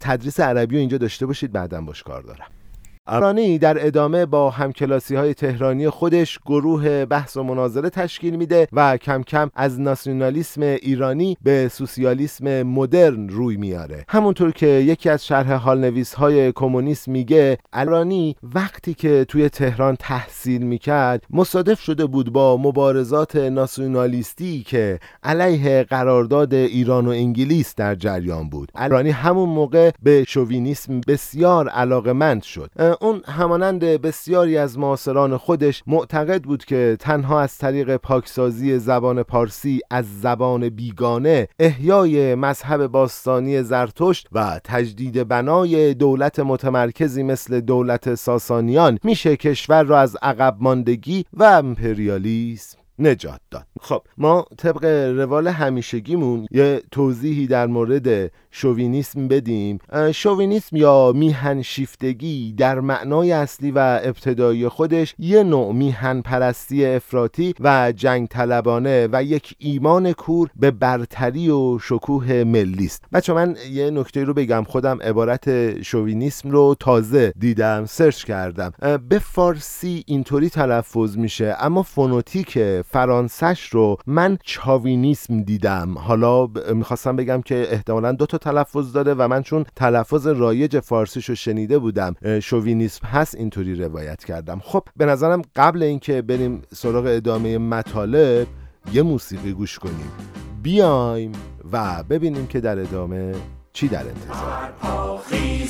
تدریس 0.00 0.40
عربی 0.40 0.74
رو 0.74 0.80
اینجا 0.80 0.98
داشته 0.98 1.26
باشید 1.26 1.52
بعدا 1.52 1.80
باش 1.80 2.02
کار 2.02 2.22
دارم. 2.22 2.46
ارانی 3.10 3.58
در 3.58 3.86
ادامه 3.86 4.26
با 4.26 4.50
همکلاسی 4.50 5.14
های 5.14 5.34
تهرانی 5.34 5.88
خودش 5.88 6.38
گروه 6.46 7.04
بحث 7.04 7.36
و 7.36 7.42
مناظره 7.42 7.90
تشکیل 7.90 8.36
میده 8.36 8.68
و 8.72 8.96
کم 8.96 9.22
کم 9.22 9.50
از 9.54 9.80
ناسیونالیسم 9.80 10.62
ایرانی 10.62 11.36
به 11.42 11.68
سوسیالیسم 11.68 12.62
مدرن 12.62 13.28
روی 13.28 13.56
میاره 13.56 14.04
همونطور 14.08 14.52
که 14.52 14.66
یکی 14.66 15.08
از 15.08 15.26
شرح 15.26 15.52
حال 15.52 15.78
نویس 15.80 16.14
های 16.14 16.52
کمونیست 16.52 17.08
میگه 17.08 17.58
ارانی 17.72 18.36
وقتی 18.42 18.94
که 18.94 19.24
توی 19.28 19.48
تهران 19.48 19.96
تحصیل 19.96 20.62
می‌کرد 20.62 21.22
مصادف 21.30 21.80
شده 21.80 22.06
بود 22.06 22.32
با 22.32 22.56
مبارزات 22.56 23.36
ناسیونالیستی 23.36 24.62
که 24.62 24.98
علیه 25.22 25.82
قرارداد 25.82 26.54
ایران 26.54 27.06
و 27.06 27.10
انگلیس 27.10 27.74
در 27.74 27.94
جریان 27.94 28.48
بود. 28.48 28.72
ارانی 28.74 29.10
همون 29.10 29.48
موقع 29.48 29.90
به 30.02 30.24
شوینیسم 30.28 31.00
بسیار 31.00 31.68
علاقمند 31.68 32.42
شد. 32.42 32.70
اون 33.00 33.22
همانند 33.26 33.84
بسیاری 33.84 34.58
از 34.58 34.78
معاصران 34.78 35.36
خودش 35.36 35.82
معتقد 35.86 36.42
بود 36.42 36.64
که 36.64 36.96
تنها 37.00 37.40
از 37.40 37.58
طریق 37.58 37.96
پاکسازی 37.96 38.78
زبان 38.78 39.22
پارسی 39.22 39.80
از 39.90 40.20
زبان 40.20 40.68
بیگانه 40.68 41.48
احیای 41.58 42.34
مذهب 42.34 42.86
باستانی 42.86 43.62
زرتشت 43.62 44.28
و 44.32 44.60
تجدید 44.64 45.28
بنای 45.28 45.94
دولت 45.94 46.38
متمرکزی 46.38 47.22
مثل 47.22 47.60
دولت 47.60 48.14
ساسانیان 48.14 48.98
میشه 49.04 49.36
کشور 49.36 49.82
را 49.82 50.00
از 50.00 50.16
عقب 50.22 50.56
ماندگی 50.60 51.24
و 51.32 51.44
امپریالیسم. 51.44 52.78
نجات 52.98 53.40
داد. 53.50 53.66
خب 53.80 54.02
ما 54.18 54.46
طبق 54.58 54.84
روال 55.18 55.48
همیشگیمون 55.48 56.46
یه 56.50 56.82
توضیحی 56.90 57.46
در 57.46 57.66
مورد 57.66 58.32
شووینیسم 58.50 59.28
بدیم. 59.28 59.78
شووینیسم 60.14 60.76
یا 60.76 61.12
میهن 61.12 61.62
شیفتگی 61.62 62.52
در 62.52 62.80
معنای 62.80 63.32
اصلی 63.32 63.70
و 63.70 64.00
ابتدایی 64.02 64.68
خودش 64.68 65.14
یه 65.18 65.42
نوع 65.42 65.72
میهن 65.72 66.20
پرستی 66.20 66.86
افراطی 66.86 67.54
و 67.60 67.92
جنگ 67.96 68.28
طلبانه 68.28 69.08
و 69.12 69.22
یک 69.22 69.54
ایمان 69.58 70.12
کور 70.12 70.50
به 70.56 70.70
برتری 70.70 71.50
و 71.50 71.78
شکوه 71.78 72.44
ملی 72.44 72.84
است. 72.86 73.04
بچه‌ها 73.12 73.32
من 73.32 73.56
یه 73.70 73.90
نکته 73.90 74.24
رو 74.24 74.34
بگم. 74.34 74.64
خودم 74.64 74.98
عبارت 75.02 75.82
شووینیسم 75.82 76.50
رو 76.50 76.76
تازه 76.80 77.32
دیدم 77.38 77.84
search 77.86 78.24
کردم. 78.24 78.72
به 79.08 79.18
فارسی 79.18 80.04
اینطوری 80.06 80.50
تلفظ 80.50 81.16
میشه 81.16 81.56
اما 81.60 81.82
فونتیک 81.82 82.58
فرانسش 82.90 83.68
رو 83.68 83.96
من 84.06 84.38
چاوینیسم 84.44 85.42
دیدم. 85.42 85.98
حالا 85.98 86.46
می‌خواستم 86.74 87.16
بگم 87.16 87.42
که 87.42 87.66
احتمالا 87.70 88.12
دو 88.12 88.26
تا 88.26 88.38
تلفظ 88.38 88.92
داره 88.92 89.14
و 89.14 89.28
من 89.28 89.42
چون 89.42 89.64
تلفظ 89.76 90.26
رایج 90.26 90.80
فارسیشو 90.80 91.34
شنیده 91.34 91.78
بودم 91.78 92.14
شووینیسم 92.42 93.06
هست 93.06 93.34
اینطوری 93.34 93.74
روایت 93.74 94.24
کردم. 94.24 94.60
خب 94.64 94.82
به 94.96 95.06
نظرم 95.06 95.42
قبل 95.56 95.82
اینکه 95.82 96.22
بریم 96.22 96.62
سراغ 96.74 97.04
ادامه 97.08 97.58
مطالب 97.58 98.46
یه 98.92 99.02
موسیقی 99.02 99.52
گوش 99.52 99.78
کنیم. 99.78 100.12
بیایم 100.62 101.32
و 101.72 102.02
ببینیم 102.10 102.46
که 102.46 102.60
در 102.60 102.78
ادامه 102.78 103.34
چی 103.72 103.88
در 103.88 103.98
انتظار. 103.98 104.68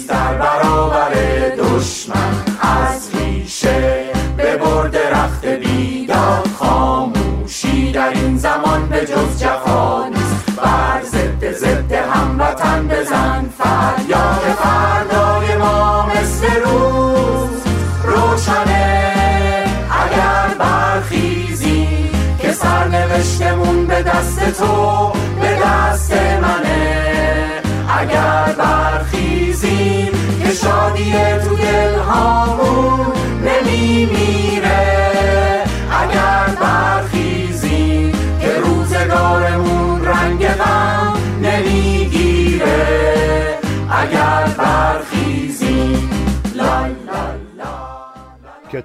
در 0.09 0.39
برابر 0.39 1.13
دشمن 1.59 2.45
از 2.61 3.11
ریشه 3.15 4.18
به 4.39 4.57
برد 4.57 4.97
رخت 4.97 5.47
بیداد 5.47 6.49
خاموشی 6.59 7.93
در 7.93 8.09
این 8.09 8.39
زمان 8.39 8.89
به 8.89 9.01
جز 9.01 9.41
جفا 9.41 10.09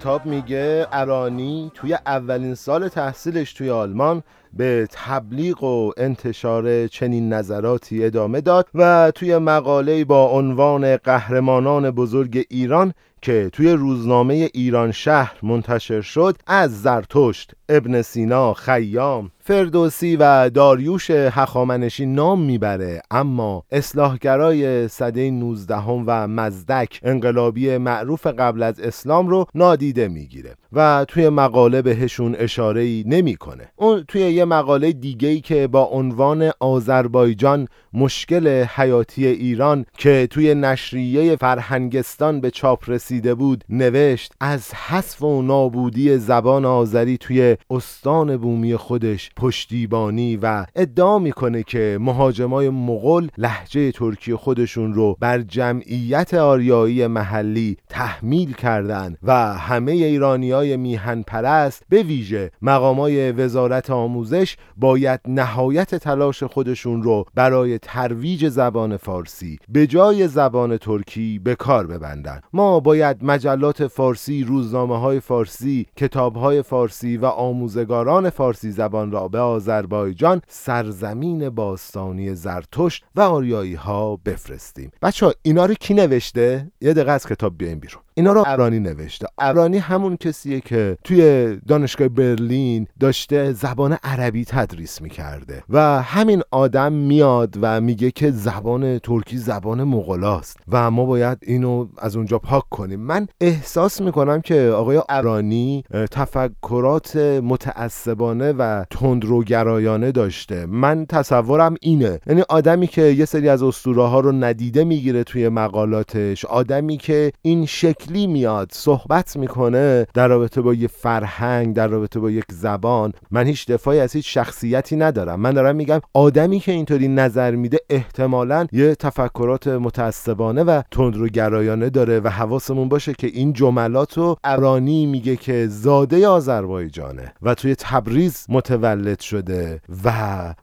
کتاب 0.04 0.26
میگه 0.26 0.88
ارانی 0.92 1.72
توی 1.74 1.94
اولین 1.94 2.56
سال 2.56 2.88
تحصیلش 2.88 3.54
توی 3.54 3.70
آلمان 3.70 4.24
به 4.58 4.88
تبلیغ 4.92 5.64
و 5.64 5.92
انتشار 5.98 6.88
چنین 6.88 7.34
نظراتی 7.34 8.06
ادامه 8.06 8.42
داد 8.42 8.68
و 8.76 9.12
توی 9.16 9.38
مقاله 9.38 10.06
با 10.06 10.28
عنوان 10.28 10.98
قهرمانان 10.98 11.92
بزرگ 11.92 12.46
ایران 12.50 12.94
که 13.22 13.50
توی 13.54 13.72
روزنامه 13.72 14.50
ایران 14.54 14.92
شهر 14.92 15.40
منتشر 15.44 16.02
شد 16.02 16.38
از 16.48 16.82
زرتشت، 16.82 17.52
ابن 17.70 18.02
سینا، 18.02 18.54
خیام، 18.54 19.32
فردوسی 19.40 20.16
و 20.16 20.50
داریوش 20.50 21.12
هخامنشی 21.12 22.06
نام 22.06 22.42
می‌بره. 22.42 23.02
اما 23.12 23.64
اصلاحگرای 23.72 24.88
صده 24.88 25.32
19 25.32 25.78
و 25.78 26.28
مزدک 26.28 27.00
انقلابی 27.04 27.78
معروف 27.78 28.28
قبل 28.28 28.64
از 28.64 28.80
اسلام 28.80 29.28
رو 29.28 29.46
نادیده 29.56 30.08
می‌گیره. 30.08 30.56
و 30.74 31.06
توی 31.08 31.30
مقاله 31.30 31.82
بهشون 31.82 32.36
اشاره 32.36 33.04
نمی‌کنه. 33.06 33.72
اون 33.76 34.04
توی 34.08 34.22
یه 34.22 34.46
مقاله 34.46 34.92
دیگه 34.92 35.28
ای 35.28 35.42
که 35.42 35.68
با 35.68 35.84
عنوان 35.84 36.52
آذربایجان 36.60 37.68
مشکل 37.94 38.64
حیاتی 38.64 39.28
ایران 39.28 39.86
که 39.98 40.28
توی 40.32 40.56
نشریه 40.56 41.36
فرهنگستان 41.36 42.42
به 42.42 42.52
چاپ 42.52 42.90
رسیده 42.90 43.36
بود 43.36 43.64
نوشت 43.70 44.34
از 44.40 44.74
حذف 44.74 45.24
و 45.24 45.42
نابودی 45.42 46.18
زبان 46.18 46.66
آذری 46.66 47.18
توی 47.18 47.58
استان 47.70 48.38
بومی 48.38 48.76
خودش 48.76 49.32
پشتیبانی 49.38 50.40
و 50.42 50.66
ادعا 50.76 51.20
می‌کنه 51.20 51.64
که 51.64 51.98
مهاجمای 52.02 52.70
مغول 52.70 53.30
لحجه 53.38 53.92
ترکی 53.92 54.36
خودشون 54.36 54.94
رو 54.94 55.18
بر 55.20 55.42
جمعیت 55.42 56.34
آریایی 56.34 57.08
محلی 57.08 57.78
تحمیل 57.90 58.54
کردند 58.54 59.18
و 59.24 59.34
همه 59.54 59.92
ایرانی 59.92 60.54
میهن 60.64 61.22
پرست 61.22 61.84
به 61.90 62.04
ویژه 62.04 62.52
مقامای 62.62 63.32
وزارت 63.32 63.90
آموزش 63.90 64.56
باید 64.78 65.20
نهایت 65.28 65.96
تلاش 65.96 66.44
خودشون 66.44 67.04
رو 67.04 67.26
برای 67.36 67.80
ترویج 67.80 68.50
زبان 68.50 68.98
فارسی 68.98 69.60
به 69.70 69.88
جای 69.88 70.28
زبان 70.28 70.78
ترکی 70.78 71.40
به 71.40 71.56
کار 71.56 71.88
ببندن. 71.88 72.42
ما 72.54 72.80
باید 72.80 73.18
مجلات 73.22 73.88
فارسی 73.88 74.44
روزنامه 74.44 75.00
های 75.00 75.20
فارسی 75.20 75.88
کتاب 75.96 76.36
های 76.36 76.62
فارسی 76.62 77.18
و 77.18 77.26
آموزگاران 77.26 78.30
فارسی 78.30 78.72
زبان 78.72 79.12
را 79.12 79.28
به 79.28 79.40
آذربایجان 79.40 80.42
سرزمین 80.48 81.50
باستانی 81.50 82.36
زرتشت 82.36 83.06
و 83.16 83.22
آریایی 83.22 83.74
ها 83.74 84.16
بفرستیم. 84.16 84.92
بچه 85.02 85.26
ها 85.26 85.34
اینا 85.42 85.66
رو 85.66 85.74
کی 85.74 85.94
نوشته؟ 85.94 86.72
یه 86.82 86.94
دقیقه 86.94 87.12
از 87.12 87.28
کتاب 87.28 87.58
بیاین 87.58 87.80
بیرون. 87.80 88.04
اینا 88.16 88.32
رو 88.32 88.44
ارانی 88.48 88.80
نوشته. 88.80 89.28
ارانی 89.40 89.78
همون 89.78 90.18
کسیه 90.18 90.62
که 90.62 90.98
توی 91.04 91.56
دانشگاه 91.68 92.08
برلین 92.08 92.88
داشته 93.00 93.54
زبان 93.54 93.98
عربی 94.04 94.46
تدریس 94.46 95.02
می‌کرده 95.02 95.64
و 95.70 96.02
همین 96.02 96.42
آدم 96.52 96.94
میاد 96.94 97.56
و 97.62 97.82
میگه 97.82 98.12
که 98.12 98.32
زبان 98.32 99.00
ترکی 99.00 99.38
زبان 99.38 99.84
مغلاست 99.84 100.58
و 100.72 100.92
ما 100.92 101.06
باید 101.06 101.38
اینو 101.42 101.88
از 101.98 102.16
اونجا 102.16 102.40
پاک 102.40 102.64
کنیم. 102.70 103.00
من 103.00 103.28
احساس 103.42 104.02
می‌کنم 104.02 104.42
که 104.42 104.62
آقای 104.76 105.02
ارانی 105.10 105.84
تفکرات 106.12 107.16
متعصبانه 107.44 108.52
و 108.52 108.86
تندروگرایانه 108.90 110.12
داشته. 110.12 110.66
من 110.66 111.06
تصورم 111.06 111.76
اینه. 111.82 112.20
یعنی 112.28 112.44
آدمی 112.50 112.88
که 112.88 113.02
یه 113.02 113.26
سری 113.26 113.50
از 113.50 113.64
اسطوره 113.64 114.04
ها 114.04 114.20
رو 114.20 114.32
ندیده 114.32 114.84
می‌گیره 114.84 115.24
توی 115.24 115.50
مقالاتش 115.50 116.46
آدمی 116.46 116.98
که 116.98 117.32
این 117.42 117.66
شکل 117.66 118.03
شکلی 118.04 118.28
میاد 118.28 118.70
صحبت 118.72 119.38
می‌کنه 119.38 120.08
در 120.14 120.28
رابطه 120.28 120.62
با 120.62 120.74
یه 120.74 120.88
فرهنگ 120.88 121.76
در 121.76 121.88
رابطه 121.88 122.20
با 122.20 122.32
یک 122.32 122.44
زبان. 122.52 123.14
من 123.32 123.48
هیچ 123.48 123.68
دفاعی 123.68 124.00
از 124.00 124.14
هیچ 124.14 124.34
شخصیتی 124.34 124.96
ندارم. 124.96 125.40
من 125.40 125.52
دارم 125.52 125.76
میگم 125.76 126.02
آدمی 126.14 126.60
که 126.60 126.72
اینطوری 126.72 127.08
نظر 127.08 127.56
میده 127.56 127.78
احتمالا 127.90 128.68
یه 128.72 128.96
تفکرات 128.96 129.68
متعصبانه 129.68 130.64
و 130.64 130.82
تندروگرایانه 130.92 131.90
داره 131.90 132.20
و 132.20 132.28
حواسمون 132.28 132.90
باشه 132.90 133.14
که 133.14 133.28
این 133.28 133.54
جملات 133.54 134.18
رو 134.18 134.36
ارانی 134.44 135.06
میگه 135.06 135.36
که 135.36 135.68
زاده 135.68 136.28
آذربایجانه 136.28 137.34
و 137.42 137.54
توی 137.54 137.76
تبریز 137.76 138.46
متولد 138.50 139.20
شده 139.20 139.82
و 140.06 140.14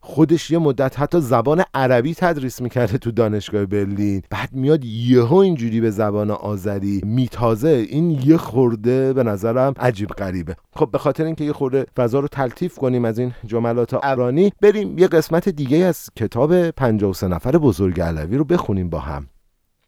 خودش 0.01 0.51
یه 0.51 0.59
مدت 0.59 1.01
حتی 1.01 1.21
زبان 1.21 1.63
عربی 1.75 2.15
تدریس 2.15 2.61
می‌کرده 2.61 2.99
تو 2.99 3.11
دانشگاه 3.11 3.67
برلین. 3.67 4.23
بعد 4.31 4.49
میاد 4.53 4.85
یهو 4.85 5.37
اینجوری 5.37 5.81
به 5.81 5.91
زبان 5.91 6.31
آذری 6.31 7.01
می 7.05 7.30
تازه 7.31 7.69
این 7.69 8.11
یه 8.11 8.37
خورده 8.37 9.13
به 9.13 9.23
نظرم 9.23 9.75
عجیب 9.81 10.09
غریبه. 10.09 10.57
خب 10.77 10.91
به 10.93 10.99
خاطر 10.99 11.25
اینکه 11.25 11.45
یه 11.45 11.53
خورده 11.53 11.87
فضا 11.97 12.21
رو 12.21 12.29
تلطیف 12.29 12.79
کنیم 12.79 13.05
از 13.05 13.19
این 13.19 13.35
جملات 13.47 14.05
ارانی 14.05 14.53
بریم 14.63 14.99
یه 14.99 15.09
قسمت 15.09 15.49
دیگه 15.49 15.79
از 15.79 16.09
کتاب 16.17 16.71
53 16.71 17.29
نفر 17.29 17.59
بزرگ 17.59 18.01
علوی 18.01 18.37
رو 18.37 18.45
بخونیم 18.45 18.91
با 18.91 18.99
هم. 18.99 19.27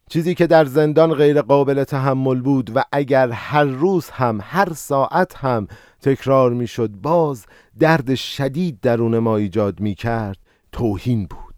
چیزی 0.09 0.35
که 0.35 0.47
در 0.47 0.65
زندان 0.65 1.15
غیر 1.15 1.43
قابل 1.43 1.85
تحمل 1.85 2.41
بود 2.41 2.71
و 2.75 2.85
اگر 2.93 3.31
هر 3.31 3.65
روز 3.65 4.11
هم 4.11 4.39
هر 4.43 4.73
ساعت 4.73 5.37
هم 5.37 5.67
تکرار 6.01 6.53
می‌شد 6.53 6.91
باز 6.91 7.47
درد 7.79 8.15
شدید 8.15 8.81
درون 8.81 9.19
ما 9.19 9.37
ایجاد 9.37 9.81
می 9.81 9.95
کرد 9.95 10.39
توهین 10.73 11.27
بود. 11.27 11.52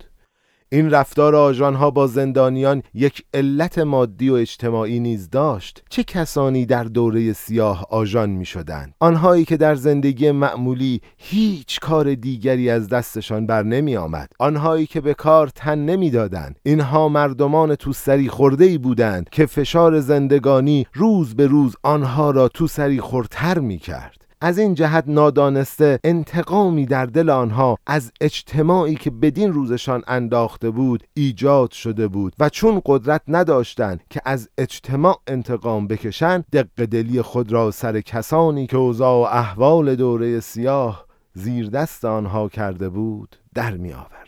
این 0.74 0.90
رفتار 0.90 1.36
آژانها 1.36 1.90
با 1.90 2.06
زندانیان 2.06 2.82
یک 2.94 3.24
علت 3.34 3.78
مادی 3.78 4.30
و 4.30 4.34
اجتماعی 4.34 5.00
نیز 5.00 5.30
داشت. 5.30 5.82
چه 5.90 6.04
کسانی 6.04 6.66
در 6.66 6.84
دوره 6.84 7.32
سیاه 7.32 7.86
آژان 7.90 8.30
می 8.30 8.44
شدند 8.44 8.94
آنهایی 9.00 9.44
که 9.44 9.56
در 9.56 9.74
زندگی 9.74 10.30
معمولی 10.30 11.00
هیچ 11.16 11.80
کار 11.80 12.14
دیگری 12.14 12.70
از 12.70 12.88
دستشان 12.88 13.46
بر 13.46 13.62
نمی 13.62 13.96
آمد 13.96 14.28
آنهایی 14.38 14.86
که 14.86 15.00
به 15.00 15.14
کار 15.14 15.48
تن 15.48 15.78
نمی 15.78 16.10
دادن. 16.10 16.54
اینها 16.62 17.08
مردمان 17.08 17.74
تو 17.74 17.92
سری 17.92 18.28
خورده 18.28 18.64
ای 18.64 18.78
بودند 18.78 19.28
که 19.30 19.46
فشار 19.46 20.00
زندگانی 20.00 20.86
روز 20.94 21.34
به 21.34 21.46
روز 21.46 21.76
آنها 21.82 22.30
را 22.30 22.48
تو 22.48 22.66
سری 22.66 23.00
خورتر 23.00 23.58
می 23.58 23.78
کرد 23.78 24.23
از 24.40 24.58
این 24.58 24.74
جهت 24.74 25.04
نادانسته 25.06 25.98
انتقامی 26.04 26.86
در 26.86 27.06
دل 27.06 27.30
آنها 27.30 27.78
از 27.86 28.12
اجتماعی 28.20 28.94
که 28.94 29.10
بدین 29.10 29.52
روزشان 29.52 30.02
انداخته 30.06 30.70
بود 30.70 31.04
ایجاد 31.14 31.70
شده 31.70 32.08
بود 32.08 32.32
و 32.38 32.48
چون 32.48 32.82
قدرت 32.86 33.22
نداشتند 33.28 34.00
که 34.10 34.20
از 34.24 34.48
اجتماع 34.58 35.20
انتقام 35.26 35.86
بکشند 35.86 36.44
دق 36.52 36.84
دلی 36.84 37.22
خود 37.22 37.52
را 37.52 37.70
سر 37.70 38.00
کسانی 38.00 38.66
که 38.66 38.76
اوضاع 38.76 39.14
و 39.14 39.36
احوال 39.36 39.94
دوره 39.94 40.40
سیاه 40.40 41.06
زیر 41.34 41.70
دست 41.70 42.04
آنها 42.04 42.48
کرده 42.48 42.88
بود 42.88 43.36
در 43.54 43.76
می 43.76 43.92
آورد. 43.92 44.24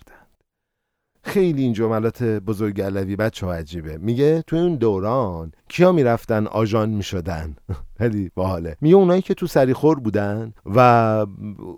خیلی 1.23 1.63
این 1.63 1.73
جملات 1.73 2.23
بزرگ 2.23 2.81
علوی 2.81 3.17
بچه 3.17 3.47
ها 3.47 3.55
عجیبه. 3.55 3.99
میگه 3.99 4.45
تو 4.47 4.57
اون 4.57 4.75
دوران 4.75 5.53
کیا 5.69 5.93
می‌رفتن؟ 5.93 6.47
آژان 6.47 6.89
می‌شدن. 6.89 7.57
خیلی 7.99 8.31
باحاله. 8.35 8.77
میگه 8.81 8.97
اونایی 8.97 9.23
که 9.23 9.35
تو 9.35 9.47
سریخور 9.47 10.01
بودن 10.01 10.53
و 10.75 11.27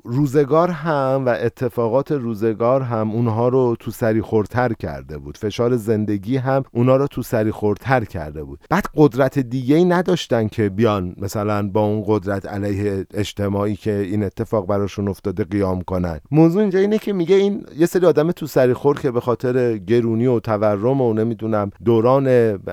روزگار 0.04 0.70
هم 0.70 1.22
و 1.26 1.37
اتفاقات 1.40 2.12
روزگار 2.12 2.83
هم 2.83 3.11
اونها 3.11 3.48
رو 3.48 3.76
تو 3.81 3.90
سریخورتر 3.90 4.72
کرده 4.72 5.18
بود. 5.18 5.37
فشار 5.37 5.76
زندگی 5.76 6.37
هم 6.37 6.62
اونها 6.72 6.96
رو 6.96 7.07
تو 7.07 7.22
سریخورتر 7.22 8.04
کرده 8.04 8.44
بود. 8.44 8.59
بعد 8.70 8.85
قدرت 8.96 9.38
دیگه 9.38 9.76
ای 9.76 9.85
نداشتن 9.85 10.48
که 10.48 10.68
بیان 10.68 11.14
مثلا 11.18 11.68
با 11.68 11.81
اون 11.81 12.04
قدرت 12.07 12.46
علیه 12.46 13.07
اجتماعی 13.14 13.76
که 13.76 13.94
این 13.98 14.22
اتفاق 14.22 14.66
براشون 14.66 15.09
افتاده 15.09 15.44
قیام 15.44 15.83
کنن. 15.83 16.20
موضوع 16.31 16.61
اینجا 16.61 16.78
اینه 16.78 16.98
که 16.98 17.12
میگه 17.12 17.37
این 17.37 17.66
یه 17.78 17.87
سری 17.87 18.07
آدم 18.07 18.33
تو 18.33 18.46
سریخور 18.46 19.00
که 19.00 19.11
به 19.11 19.20
خاطر 19.20 19.78
گرونی 19.78 20.26
و 20.26 20.40
تورم 20.40 21.00
و 21.00 21.12
نمی‌دونم 21.12 21.70
دوران 21.85 22.26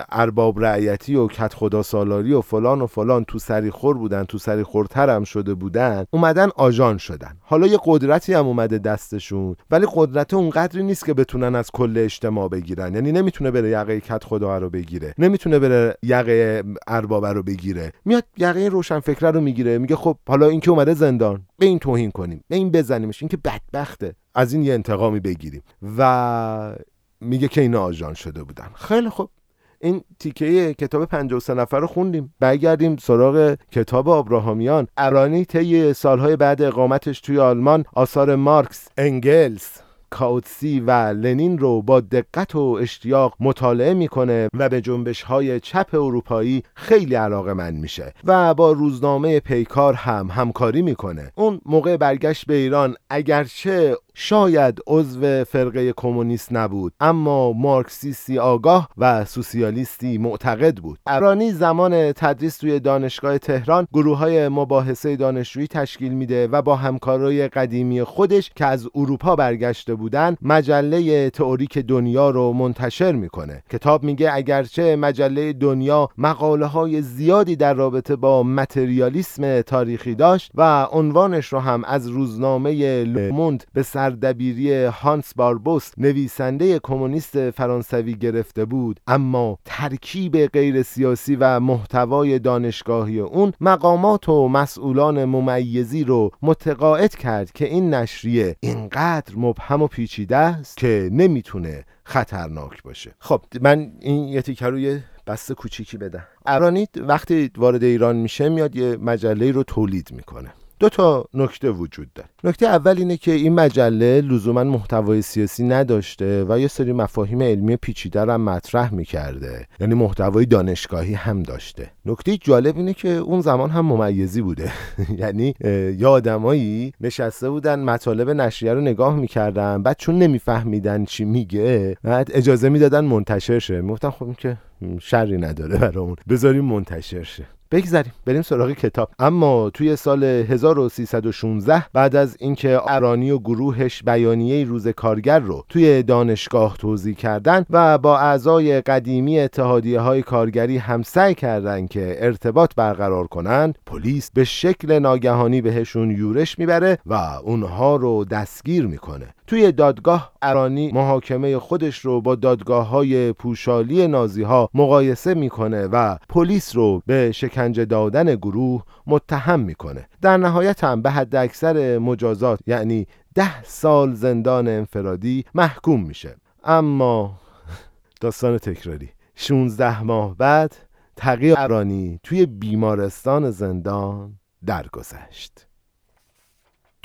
ارباب 0.09 0.65
رعیتی 0.65 1.15
و 1.15 1.27
کت 1.27 1.53
خدا 1.53 1.83
سالاری 1.83 2.33
و 2.33 2.41
فلان 2.41 2.81
و 2.81 2.87
فلان 2.87 3.23
تو 3.23 3.34
سری 3.39 3.71
خور 3.71 3.97
بودن 3.97 4.23
تو 4.23 4.37
سری 4.37 4.63
خورتر 4.63 5.09
هم 5.09 5.23
شده 5.23 5.53
بودن 5.53 6.05
اومدن 6.11 6.49
آژان 6.55 6.97
شدن. 6.97 7.37
حالا 7.41 7.67
یه 7.67 7.79
قدرتی 7.85 8.33
هم 8.33 8.45
اومده 8.45 8.77
دستشون 8.77 9.55
ولی 9.71 9.87
قدرت 9.95 10.33
اونقدری 10.33 10.83
نیست 10.83 11.05
که 11.05 11.13
بتونن 11.13 11.55
از 11.55 11.71
کل 11.71 11.93
اجتماع 11.97 12.49
بگیرن. 12.49 12.95
یعنی 12.95 13.11
نمی‌تونه 13.11 13.51
بره 13.51 13.69
یقه 13.69 13.99
کت 13.99 14.23
خدا 14.23 14.57
رو 14.57 14.69
بگیره 14.69 15.13
نمی‌تونه 15.17 15.59
بره 15.59 15.97
یقه 16.03 16.63
ارباب 16.87 17.25
رو 17.25 17.43
بگیره. 17.43 17.91
میاد 18.05 18.23
یقه 18.37 18.67
روشن 18.67 18.99
فکره 18.99 19.31
رو 19.31 19.41
می‌گیره 19.41 19.77
میگه 19.77 19.95
خب 19.95 20.17
حالا 20.27 20.49
اینکه 20.49 20.71
اومده 20.71 20.93
زندان 20.93 21.41
به 21.57 21.65
این 21.65 21.79
توهین 21.79 22.11
کنیم 22.11 22.43
به 22.47 22.55
این 22.55 22.71
بزنیمش. 22.71 23.21
این 23.21 23.29
که 23.29 23.37
بدبخته. 23.37 24.15
از 24.35 24.53
این 24.53 24.63
یه 24.63 24.73
انتقامی 24.73 25.19
بگیریم. 25.19 25.61
و 25.97 26.75
میگه 27.21 27.47
که 27.47 27.61
اینا 27.61 27.81
آژان 27.81 28.13
شده 28.13 28.43
بودن. 28.43 28.67
خیلی 28.75 29.09
خوب. 29.09 29.29
این 29.79 30.01
تیکه 30.19 30.73
کتاب 30.73 31.05
53 31.05 31.53
نفر 31.53 31.79
رو 31.79 31.87
خوندیم. 31.87 32.33
برگردیم 32.39 32.95
سراغ 32.95 33.55
کتاب 33.71 34.07
ابراهامیان. 34.07 34.87
ارانی 34.97 35.45
طی 35.45 35.93
سالهای 35.93 36.35
بعد 36.35 36.61
اقامتش 36.61 37.21
توی 37.21 37.39
آلمان 37.39 37.85
آثار 37.93 38.35
مارکس 38.35 38.87
انگلز 38.97 39.67
کاوتسی 40.09 40.79
و 40.79 40.91
لنین 40.91 41.57
رو 41.57 41.81
با 41.81 42.01
دقت 42.01 42.55
و 42.55 42.59
اشتیاق 42.81 43.33
مطالعه 43.39 43.93
می‌کنه 43.93 44.49
و 44.57 44.69
به 44.69 44.81
جنبش 44.81 45.21
های 45.21 45.59
چپ 45.59 45.89
اروپایی 45.93 46.63
خیلی 46.75 47.15
علاقه 47.15 47.53
من 47.53 47.73
میشه 47.73 48.13
و 48.23 48.53
با 48.53 48.71
روزنامه 48.71 49.39
پیکار 49.39 49.93
هم 49.93 50.27
همکاری 50.31 50.81
می‌کنه. 50.81 51.31
اون 51.35 51.61
موقع 51.65 51.97
برگشت 51.97 52.45
به 52.45 52.53
ایران 52.53 52.95
اگرچه 53.09 53.95
شاید 54.17 54.79
عضو 54.87 55.43
فرقه 55.43 55.93
کمونیست 55.97 56.53
نبود 56.53 56.93
اما 56.99 57.53
مارکسیستی 57.53 58.39
آگاه 58.39 58.89
و 58.97 59.25
سوسیالیستی 59.25 60.17
معتقد 60.17 60.77
بود. 60.77 60.99
ارانی 61.07 61.51
زمان 61.51 62.11
تدریس 62.11 62.57
توی 62.57 62.79
دانشگاه 62.79 63.37
تهران 63.37 63.87
گروه 63.93 64.17
های 64.17 64.47
مباحثه 64.47 65.15
دانشجویی 65.15 65.67
تشکیل 65.67 66.13
میده 66.13 66.47
و 66.47 66.61
با 66.61 66.75
همکارای 66.75 67.47
قدیمی 67.47 68.03
خودش 68.03 68.51
که 68.55 68.65
از 68.65 68.87
اروپا 68.95 69.35
برگشته 69.35 69.95
بودن 69.95 70.35
مجله 70.41 71.29
تئوریک 71.29 71.77
دنیا 71.77 72.29
رو 72.29 72.53
منتشر 72.53 73.11
می‌کنه. 73.11 73.63
کتاب 73.71 74.03
میگه 74.03 74.33
اگرچه 74.33 74.95
مجله 74.95 75.53
دنیا 75.53 76.09
مقاله 76.17 76.65
های 76.65 77.01
زیادی 77.01 77.55
در 77.55 77.73
رابطه 77.73 78.15
با 78.15 78.43
متریالیسم 78.43 79.61
تاریخی 79.61 80.15
داشت 80.15 80.51
و 80.55 80.87
عنوانش 80.91 81.47
رو 81.53 81.59
هم 81.59 81.83
از 81.83 82.07
روزنامه 82.07 83.03
لوموند 83.03 83.63
به 83.73 83.83
سر 83.83 84.04
سردبیری 84.05 84.83
هانس 84.83 85.33
باربوس 85.35 85.91
نویسنده 85.97 86.79
کمونیست 86.79 87.49
فرانسوی 87.49 88.13
گرفته 88.13 88.65
بود 88.65 88.99
اما 89.07 89.57
ترکیب 89.65 90.45
غیر 90.45 90.83
سیاسی 90.83 91.35
و 91.35 91.59
محتوای 91.59 92.39
دانشگاهی 92.39 93.19
اون 93.19 93.53
مقامات 93.61 94.29
و 94.29 94.47
مسئولان 94.47 95.25
ممیزی 95.25 96.03
رو 96.03 96.31
متقاعد 96.41 97.15
کرد 97.15 97.51
که 97.51 97.65
این 97.65 97.93
نشریه 97.93 98.55
اینقدر 98.59 99.33
مبهم 99.37 99.81
و 99.81 99.87
پیچیده 99.87 100.37
است 100.37 100.77
که 100.77 101.09
نمی‌تونه 101.11 101.85
خطرناک 102.03 102.83
باشه. 102.83 103.11
خب 103.19 103.41
من 103.61 103.91
این 103.99 104.27
یه 104.27 104.41
تیکه 104.41 104.65
روی 104.65 104.99
بسته 105.27 105.53
کوچیکی 105.53 105.97
بدم. 105.97 106.23
ارانیت 106.45 106.89
وقتی 106.97 107.51
وارد 107.57 107.83
ایران 107.83 108.15
میشه 108.15 108.49
میاد 108.49 108.75
یه 108.75 108.97
مجله 108.97 109.51
رو 109.51 109.63
تولید 109.63 110.09
می‌کنه. 110.11 110.53
دو 110.79 110.89
تا 110.89 111.25
نکته 111.33 111.69
وجود 111.69 112.13
داره. 112.13 112.29
نکته 112.43 112.65
اول 112.65 112.97
اینه 112.97 113.17
که 113.17 113.31
این 113.31 113.53
مجله 113.55 114.21
لزوما 114.21 114.63
محتوای 114.63 115.21
سیاسی 115.21 115.63
نداشته 115.63 116.45
و 116.49 116.59
یه 116.59 116.67
سری 116.67 116.93
مفاهیم 116.93 117.41
علمی 117.41 117.75
پیچیده 117.75 118.21
رو 118.21 118.37
مطرح 118.37 118.93
می‌کرده. 118.93 119.67
یعنی 119.79 119.93
محتوای 119.93 120.45
دانشگاهی 120.45 121.13
هم 121.13 121.43
داشته. 121.43 121.91
نکته 122.05 122.37
جالب 122.37 122.77
اینه 122.77 122.93
که 122.93 123.09
اون 123.09 123.41
زمان 123.41 123.69
هم 123.69 123.85
ممیزی 123.85 124.41
بوده. 124.41 124.71
یعنی 125.17 125.55
یه 125.99 126.07
آدمایی 126.07 126.93
نشسته 127.01 127.49
بودن 127.49 127.79
مطالب 127.79 128.29
نشریه 128.29 128.73
رو 128.73 128.81
نگاه 128.81 129.15
می‌کردن 129.15 129.83
بعد 129.83 129.95
چون 129.99 130.17
نمیفهمیدن 130.17 131.05
چی 131.05 131.25
میگه 131.25 131.97
بعد 132.03 132.29
اجازه 132.33 132.69
می‌دادن 132.69 133.05
منتشر 133.05 133.59
شه. 133.59 133.81
می‌گفتن 133.81 134.09
خب 134.09 134.35
که 134.37 134.57
شری 135.01 135.37
نداره 135.37 135.77
برامون. 135.77 136.15
بذاریم 136.29 136.65
منتشر 136.65 137.23
شه. 137.23 137.45
بگذاریم 137.71 138.11
بریم 138.25 138.41
سراغ 138.41 138.71
کتاب. 138.71 139.09
اما 139.19 139.69
توی 139.69 139.95
سال 139.95 140.23
1316 140.23 141.85
بعد 141.93 142.15
از 142.15 142.37
اینکه 142.39 142.79
ارانی 142.87 143.31
و 143.31 143.39
گروهش 143.39 144.03
بیانیه 144.03 144.65
روز 144.65 144.87
کارگر 144.87 145.39
رو 145.39 145.65
توی 145.69 146.03
دانشگاه 146.03 146.77
توضیح 146.77 147.15
کردن 147.15 147.65
و 147.69 147.97
با 147.97 148.19
اعضای 148.19 148.81
قدیمی 148.81 149.39
اتحادیه 149.39 149.99
های 149.99 150.21
کارگری 150.21 150.77
هم 150.77 151.03
سعی 151.03 151.35
کردن 151.35 151.87
که 151.87 152.17
ارتباط 152.19 152.75
برقرار 152.75 153.27
کنن 153.27 153.73
پلیس 153.85 154.31
به 154.31 154.43
شکل 154.43 154.99
ناگهانی 154.99 155.61
بهشون 155.61 156.11
یورش 156.11 156.59
می‌بره 156.59 156.97
و 157.05 157.13
اونها 157.43 157.95
رو 157.95 158.25
دستگیر 158.25 158.87
می‌کنه. 158.87 159.27
توی 159.47 159.71
دادگاه 159.71 160.31
ارانی 160.41 160.91
محاکمه 160.91 161.59
خودش 161.59 161.99
رو 161.99 162.21
با 162.21 162.35
دادگاه 162.35 162.87
های 162.87 163.33
پوشالی 163.33 164.07
نازی 164.07 164.43
ها 164.43 164.69
مقایسه 164.73 165.33
می‌کنه 165.33 165.87
و 165.87 166.17
پلیس 166.29 166.75
رو 166.75 167.01
به 167.05 167.31
شکنجه 167.31 167.85
دادن 167.85 168.35
گروه 168.35 168.83
متهم 169.07 169.59
می‌کنه. 169.59 170.07
در 170.21 170.37
نهایت 170.37 170.83
هم 170.83 171.01
به 171.01 171.11
حد 171.11 171.35
اکثر 171.35 171.97
مجازات 171.97 172.59
یعنی 172.67 173.07
ده 173.35 173.63
سال 173.63 174.13
زندان 174.13 174.67
انفرادی 174.67 175.45
محکوم 175.53 176.03
میشه. 176.03 176.35
اما 176.63 177.39
داستان 178.21 178.57
تکراری. 178.57 179.09
16 179.35 180.03
ماه 180.03 180.37
بعد 180.37 180.75
تقی 181.15 181.51
ارانی 181.51 182.19
توی 182.23 182.45
بیمارستان 182.45 183.51
زندان 183.51 184.39
درگذشت. 184.65 185.67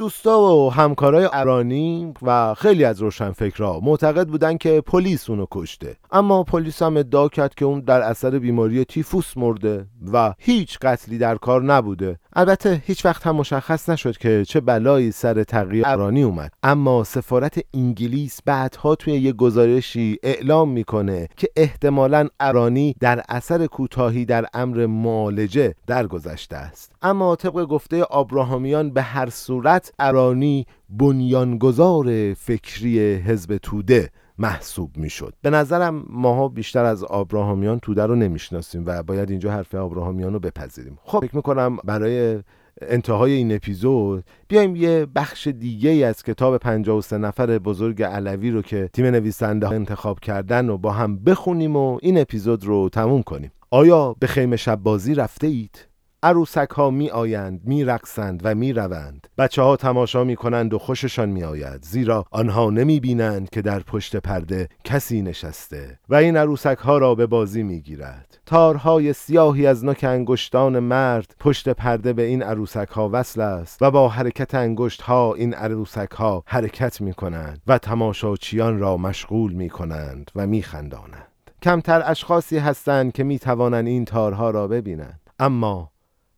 دوستا 0.00 0.40
و 0.40 0.72
همکارای 0.72 1.28
ارانی 1.32 2.14
و 2.22 2.54
خیلی 2.54 2.84
از 2.84 3.02
روشنفکرها 3.02 3.80
معتقد 3.82 4.28
بودن 4.28 4.56
که 4.56 4.80
پلیس 4.80 5.30
اونو 5.30 5.46
کشته. 5.50 5.96
اما 6.12 6.42
پلیس 6.42 6.82
هم 6.82 6.96
ادعا 6.96 7.28
کرد 7.28 7.54
که 7.54 7.64
اون 7.64 7.80
در 7.80 8.00
اثر 8.00 8.38
بیماری 8.38 8.84
تیفوس 8.84 9.36
مرده 9.36 9.86
و 10.12 10.34
هیچ 10.38 10.78
قتلی 10.78 11.18
در 11.18 11.36
کار 11.36 11.62
نبوده. 11.62 12.18
البته 12.32 12.82
هیچ 12.86 13.04
وقت 13.04 13.26
هم 13.26 13.36
مشخص 13.36 13.88
نشد 13.88 14.16
که 14.16 14.44
چه 14.44 14.60
بلایی 14.60 15.12
سر 15.12 15.44
تغییر 15.44 15.84
ارانی 15.86 16.22
اومد. 16.22 16.52
اما 16.62 17.04
سفارت 17.04 17.60
انگلیس 17.74 18.38
بعدها 18.44 18.94
توی 18.94 19.12
یه 19.12 19.32
گزارشی 19.32 20.18
اعلام 20.22 20.70
می‌کنه 20.70 21.28
که 21.36 21.48
احتمالا 21.56 22.28
ارانی 22.40 22.94
در 23.00 23.22
اثر 23.28 23.66
کوتاهی 23.66 24.24
در 24.24 24.46
امر 24.54 24.86
معالجه 24.86 25.74
درگذشته 25.86 26.56
است. 26.56 26.92
اما 27.02 27.36
طبق 27.36 27.64
گفته 27.64 28.02
آبراهامیان 28.02 28.90
به 28.90 29.02
هر 29.02 29.30
صورت 29.30 29.89
ارانی 29.98 30.66
بنیانگذار 30.88 32.34
فکری 32.34 33.14
حزب 33.14 33.56
توده 33.56 34.10
محسوب 34.38 34.96
می‌شد. 34.96 35.34
به 35.42 35.50
نظرم 35.50 36.04
ماها 36.08 36.48
بیشتر 36.48 36.84
از 36.84 37.04
آبراهامیان 37.04 37.78
توده 37.78 38.06
رو 38.06 38.14
نمی‌شناسیم 38.14 38.82
و 38.86 39.02
باید 39.02 39.30
اینجا 39.30 39.50
حرف 39.50 39.74
آبراهامیان 39.74 40.32
رو 40.32 40.38
بپذیریم. 40.38 40.98
خب 41.04 41.20
فکر 41.20 41.36
می‌کنم 41.36 41.78
برای 41.84 42.42
انتهای 42.82 43.32
این 43.32 43.54
اپیزود 43.54 44.24
بیایم 44.48 44.76
یه 44.76 45.06
بخش 45.14 45.46
دیگه 45.46 46.06
از 46.06 46.22
کتاب 46.22 46.56
53 46.58 47.18
نفر 47.18 47.58
بزرگ 47.58 48.02
علوی 48.02 48.50
رو 48.50 48.62
که 48.62 48.90
تیم 48.92 49.06
نویسنده 49.06 49.66
ها 49.66 49.74
انتخاب 49.74 50.20
کردن 50.20 50.68
و 50.68 50.78
با 50.78 50.92
هم 50.92 51.18
بخونیم 51.18 51.76
و 51.76 51.98
این 52.02 52.18
اپیزود 52.18 52.64
رو 52.64 52.88
تموم 52.88 53.22
کنیم. 53.22 53.52
آیا 53.70 54.16
به 54.20 54.26
خیمه 54.26 54.56
شب 54.56 54.76
بازی 54.82 55.14
رفته 55.14 55.46
اید؟ 55.46 55.89
عروسک 56.22 56.70
ها 56.70 56.90
می 56.90 57.10
آیند 57.10 57.60
می 57.64 57.84
رقصند 57.84 58.40
و 58.44 58.54
می 58.54 58.72
روند 58.72 59.26
بچه 59.38 59.62
ها 59.62 59.76
تماشا 59.76 60.24
می 60.24 60.36
کنند 60.36 60.74
و 60.74 60.78
خوششان 60.78 61.28
می 61.28 61.44
آید 61.44 61.82
زیرا 61.82 62.24
آنها 62.30 62.70
نمی 62.70 63.00
بینند 63.00 63.50
که 63.50 63.62
در 63.62 63.80
پشت 63.80 64.16
پرده 64.16 64.68
کسی 64.84 65.22
نشسته 65.22 65.98
و 66.08 66.14
این 66.14 66.36
عروسک 66.36 66.78
ها 66.78 66.98
را 66.98 67.14
به 67.14 67.26
بازی 67.26 67.62
می 67.62 67.80
گیرد 67.80 68.38
تارهای 68.46 69.12
سیاهی 69.12 69.66
از 69.66 69.84
نوک 69.84 70.04
انگشتان 70.04 70.78
مرد 70.78 71.34
پشت 71.40 71.68
پرده 71.68 72.12
به 72.12 72.22
این 72.22 72.42
عروسک 72.42 72.88
ها 72.88 73.10
وصل 73.12 73.40
است 73.40 73.82
و 73.82 73.90
با 73.90 74.08
حرکت 74.08 74.54
انگشت 74.54 75.02
ها 75.02 75.34
این 75.34 75.54
عروسک 75.54 76.10
ها 76.10 76.42
حرکت 76.46 77.00
می 77.00 77.14
کنند 77.14 77.62
و 77.66 77.78
تماشاچیان 77.78 78.78
را 78.78 78.96
مشغول 78.96 79.52
می 79.52 79.70
کنند 79.70 80.30
و 80.36 80.46
می 80.46 80.62
خندانند 80.62 81.26
کمتر 81.62 82.02
اشخاصی 82.04 82.58
هستند 82.58 83.12
که 83.12 83.24
می 83.24 83.38
توانند 83.38 83.86
این 83.86 84.04
تارها 84.04 84.50
را 84.50 84.68
ببینند. 84.68 85.20
اما 85.38 85.90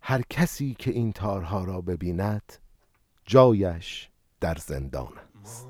هر 0.04 0.22
کسی 0.30 0.76
که 0.78 0.90
این 0.90 1.12
تارها 1.12 1.64
را 1.64 1.80
ببیند 1.80 2.52
جایش 3.26 4.08
در 4.40 4.54
زندان 4.54 5.12
است. 5.42 5.68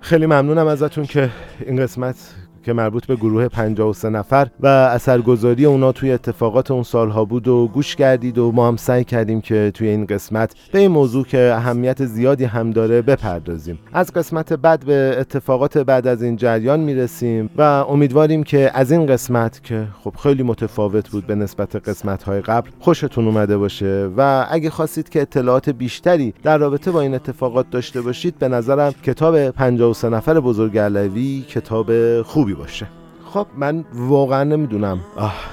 خیلی 0.00 0.26
ممنونم 0.26 0.66
ازتون 0.66 1.04
که 1.04 1.30
این 1.60 1.82
قسمت 1.82 2.34
که 2.62 2.72
مربوط 2.72 3.06
به 3.06 3.16
گروه 3.16 3.48
53 3.48 4.08
نفر 4.08 4.48
و 4.60 4.66
اثرگذاری 4.66 5.64
اونا 5.64 5.92
توی 5.92 6.12
اتفاقات 6.12 6.70
اون 6.70 6.82
سالها 6.82 7.24
بود 7.24 7.48
و 7.48 7.68
گوش 7.68 7.96
کردید 7.96 8.38
و 8.38 8.52
ما 8.52 8.68
هم 8.68 8.76
سعی 8.76 9.04
کردیم 9.04 9.40
که 9.40 9.70
توی 9.74 9.88
این 9.88 10.06
قسمت 10.06 10.54
به 10.72 10.78
این 10.78 10.90
موضوع 10.90 11.24
که 11.24 11.52
اهمیت 11.56 12.04
زیادی 12.04 12.44
هم 12.44 12.70
داره 12.70 13.02
بپردازیم. 13.02 13.78
از 13.92 14.12
قسمت 14.12 14.52
بعد 14.52 14.84
به 14.84 15.16
اتفاقات 15.18 15.78
بعد 15.78 16.06
از 16.06 16.22
این 16.22 16.36
جریان 16.36 16.80
می‌رسیم 16.80 17.50
و 17.56 17.62
امیدواریم 17.62 18.42
که 18.42 18.70
از 18.74 18.92
این 18.92 19.06
قسمت 19.06 19.64
که 19.64 19.88
خب 20.04 20.14
خیلی 20.22 20.42
متفاوت 20.42 21.10
بود 21.10 21.26
به 21.26 21.34
نسبت 21.34 21.76
قسمت 21.76 22.22
های 22.22 22.40
قبل 22.40 22.70
خوشتون 22.80 23.26
اومده 23.26 23.58
باشه 23.58 24.10
و 24.16 24.46
اگه 24.50 24.70
خواستید 24.70 25.08
که 25.08 25.22
اطلاعات 25.22 25.70
بیشتری 25.70 26.34
در 26.42 26.58
رابطه 26.58 26.90
با 26.90 27.00
این 27.00 27.14
اتفاقات 27.14 27.70
داشته 27.70 28.00
باشید 28.00 28.38
به 28.38 28.48
نظرم 28.48 28.92
کتاب 29.02 29.50
53 29.50 30.08
نفر 30.08 30.40
بزرگ 30.40 30.78
علوی 30.78 31.44
کتاب 31.48 32.22
خوبی 32.22 32.51
باشه. 32.54 32.86
خب 33.24 33.46
من 33.56 33.84
واقعا 33.94 34.44
نمی‌دونم. 34.44 35.00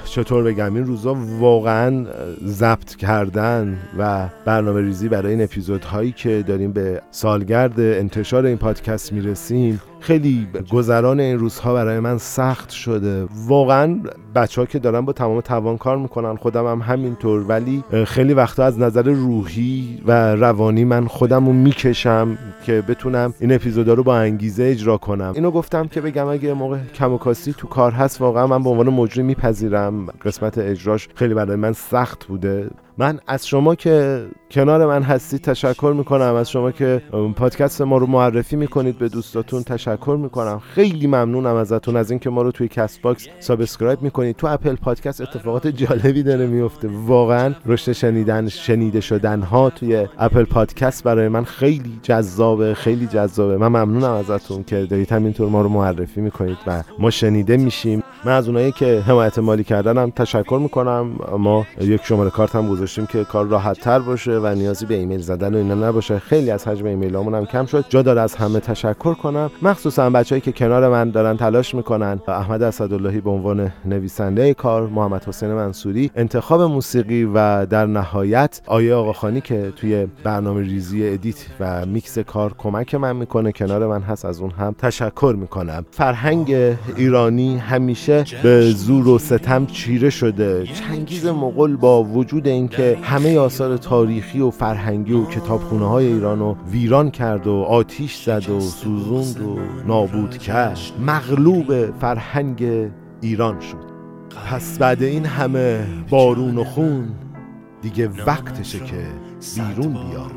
چطور 0.04 0.44
بگم؟ 0.44 0.74
این 0.74 0.84
روزا 0.84 1.16
واقعا 1.38 2.06
ضبط 2.44 2.96
کردن 2.96 3.78
و 3.98 4.28
برنامه 4.44 4.80
ریزی 4.80 5.08
برای 5.08 5.32
این 5.32 5.42
اپیزودهایی 5.42 6.12
که 6.12 6.44
داریم 6.46 6.72
به 6.72 7.02
سالگرد 7.10 7.80
انتشار 7.80 8.46
این 8.46 8.56
پادکست 8.56 9.12
می‌رسیم 9.12 9.80
خیلی 10.00 10.46
گذران 10.72 11.20
این 11.20 11.38
روزها 11.38 11.74
برای 11.74 12.00
من 12.00 12.18
سخت 12.18 12.70
شده. 12.70 13.26
واقعا 13.46 14.00
بچه 14.34 14.60
ها 14.60 14.66
که 14.66 14.78
دارن 14.78 15.00
با 15.00 15.12
تمام 15.12 15.40
توان 15.40 15.78
کار 15.78 15.96
می‌کنن 15.98 16.36
خودم 16.36 16.66
هم 16.66 16.78
همینطور. 16.78 17.44
ولی 17.48 17.84
خیلی 18.04 18.34
وقتا 18.34 18.64
از 18.64 18.78
نظر 18.78 19.02
روحی 19.02 20.02
و 20.06 20.36
روانی 20.36 20.84
من 20.84 21.06
خودم 21.06 21.46
رو 21.46 21.52
می‌کشم 21.52 22.38
که 22.66 22.82
بتونم 22.88 23.34
این 23.40 23.52
اپیزودا 23.52 23.94
رو 23.94 24.02
با 24.02 24.16
انگیزه 24.16 24.64
اجرا 24.64 24.96
کنم. 24.96 25.32
اینو 25.34 25.50
گفتم 25.50 25.88
که 25.88 26.00
بگم 26.00 26.26
اگه 26.26 26.54
موقع 26.54 26.78
کم 26.94 27.12
و 27.12 27.18
کاستی 27.18 27.52
تو 27.52 27.68
کار 27.68 27.92
هست 27.92 28.20
واقعا 28.20 28.46
من 28.46 28.62
به 28.62 28.70
عنوان 28.70 28.88
مجری 28.88 29.22
میپذیرم. 29.22 30.06
قسمت 30.06 30.58
اجراش 30.58 31.08
خیلی 31.14 31.34
برای 31.34 31.56
من 31.56 31.72
سخت 31.72 32.24
بوده. 32.24 32.70
من 33.00 33.20
از 33.26 33.46
شما 33.46 33.74
که 33.74 34.26
کنار 34.50 34.86
من 34.86 35.02
هستید 35.02 35.40
تشکر 35.40 35.94
می‌کنم. 35.96 36.34
از 36.34 36.50
شما 36.50 36.70
که 36.70 37.02
پادکست 37.36 37.82
ما 37.82 37.98
رو 37.98 38.06
معرفی 38.06 38.56
می‌کنید 38.56 38.98
به 38.98 39.08
دوستاتون 39.08 39.62
تشکر 39.62 40.18
می‌کنم. 40.22 40.58
خیلی 40.58 41.06
ممنونم 41.06 41.54
ازتون 41.54 41.96
از 41.96 42.10
اینکه 42.10 42.30
ما 42.30 42.42
رو 42.42 42.52
توی 42.52 42.68
Castbox 42.68 43.28
subscribe 43.38 44.02
می‌کنید. 44.02 44.36
تو 44.36 44.46
Apple 44.46 44.74
Podcast 44.74 45.20
اتفاقات 45.20 45.66
جالبی 45.66 46.22
داره 46.22 46.46
میفته 46.46 46.88
واقعا 47.06 47.54
رشد 47.66 47.92
شنیدن 47.92 48.48
شنیده 48.48 49.00
شدن 49.00 49.40
ها 49.40 49.70
توی 49.70 50.06
Apple 50.18 50.44
Podcast 50.44 51.04
برای 51.04 51.28
من 51.28 51.44
خیلی 51.44 52.00
جذابه 52.02 52.74
خیلی 52.74 53.06
جذابه. 53.06 53.56
من 53.56 53.68
ممنونم 53.68 54.12
ازتون 54.12 54.64
که 54.64 54.84
دارید 54.84 55.12
همینطور 55.12 55.48
ما 55.48 55.62
رو 55.62 55.68
معرفی 55.68 56.20
می‌کنید 56.20 56.58
و 56.66 56.82
ما 56.98 57.10
شنیده 57.10 57.56
میشیم. 57.56 58.02
من 58.24 58.32
از 58.32 58.48
اونایی 58.48 58.72
که 58.72 59.00
حمایت 59.06 59.38
مالی 59.38 59.64
کردنم 59.64 60.10
تشکر 60.10 60.58
می‌کنم. 60.62 61.10
ما 61.38 61.66
یک 61.80 62.04
شماره 62.04 62.30
کارت 62.30 62.56
هم 62.56 62.66
گذاشتیم 62.90 63.06
که 63.06 63.24
کار 63.24 63.46
راحت 63.46 63.80
تر 63.80 63.98
باشه 63.98 64.38
و 64.38 64.46
نیازی 64.46 64.86
به 64.86 64.94
ایمیل 64.94 65.20
زدن 65.20 65.54
و 65.54 65.56
اینا 65.58 65.88
نباشه. 65.88 66.18
خیلی 66.18 66.50
از 66.50 66.68
حجم 66.68 66.86
ایمیلامون 66.86 67.34
هم 67.34 67.46
کم 67.46 67.66
شد. 67.66 67.84
جا 67.88 68.02
داره 68.02 68.20
از 68.20 68.34
همه 68.34 68.60
تشکر 68.60 69.14
کنم. 69.14 69.50
مخصوصا 69.62 70.10
بچههایی 70.10 70.40
که 70.40 70.52
کنار 70.52 70.88
من 70.88 71.10
دارن 71.10 71.36
تلاش 71.36 71.74
می‌کنن. 71.74 72.20
احمد 72.28 72.62
اسداللهی 72.62 73.20
به 73.20 73.30
عنوان 73.30 73.72
نویسنده 73.84 74.54
کار 74.54 74.86
محمد 74.86 75.24
حسین 75.24 75.48
منصوری 75.48 76.10
انتخاب 76.16 76.62
موسیقی 76.62 77.24
و 77.24 77.66
در 77.66 77.86
نهایت 77.86 78.60
آیه 78.66 78.94
آقاخانی 78.94 79.40
که 79.40 79.72
توی 79.76 80.06
برنامه 80.24 80.60
ریزی 80.60 81.08
edit 81.08 81.46
و 81.60 81.86
میکس 81.86 82.18
کار 82.18 82.54
کمک 82.58 82.94
من 82.94 83.16
می‌کنه. 83.16 83.52
کنار 83.52 83.86
من 83.86 84.00
هست 84.00 84.24
از 84.24 84.40
اون 84.40 84.50
هم 84.50 84.74
تشکر 84.78 85.34
می‌کنم. 85.38 85.84
فرهنگ 85.90 86.76
ایرانی 86.96 87.56
همیشه 87.58 88.24
به 88.42 88.70
زور 88.70 89.08
و 89.08 89.18
ستم 89.18 89.66
چیره 89.66 90.10
شده. 90.10 90.64
چنگیز 90.64 91.26
مغول 91.26 91.76
با 91.76 92.04
وجود 92.04 92.48
این 92.48 92.68
که 92.70 92.98
همه 93.02 93.38
آثار 93.38 93.76
تاریخی 93.76 94.40
و 94.40 94.50
فرهنگی 94.50 95.12
و 95.12 95.24
کتابخونه 95.24 95.88
های 95.88 96.06
ایران 96.06 96.38
رو 96.38 96.56
ویران 96.70 97.10
کرد 97.10 97.46
و 97.46 97.52
آتیش 97.52 98.22
زد 98.24 98.50
و 98.50 98.60
سوزوند 98.60 99.40
و 99.40 99.58
نابود 99.86 100.38
کرد. 100.38 100.78
مغلوب 101.06 101.98
فرهنگ 102.00 102.90
ایران 103.20 103.60
شد. 103.60 103.90
پس 104.50 104.78
بعد 104.78 105.02
این 105.02 105.26
همه 105.26 105.86
بارون 106.10 106.58
و 106.58 106.64
خون 106.64 107.08
دیگه 107.82 108.08
وقتشه 108.26 108.78
که 108.78 109.06
بیرون 109.54 109.92
بیاد. 109.92 110.30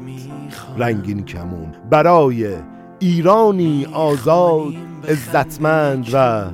رنگین 0.77 1.25
کمون. 1.25 1.71
برای 1.89 2.55
ایرانی 2.99 3.85
آزاد 3.93 4.73
عزتمند 5.09 6.09
و 6.13 6.45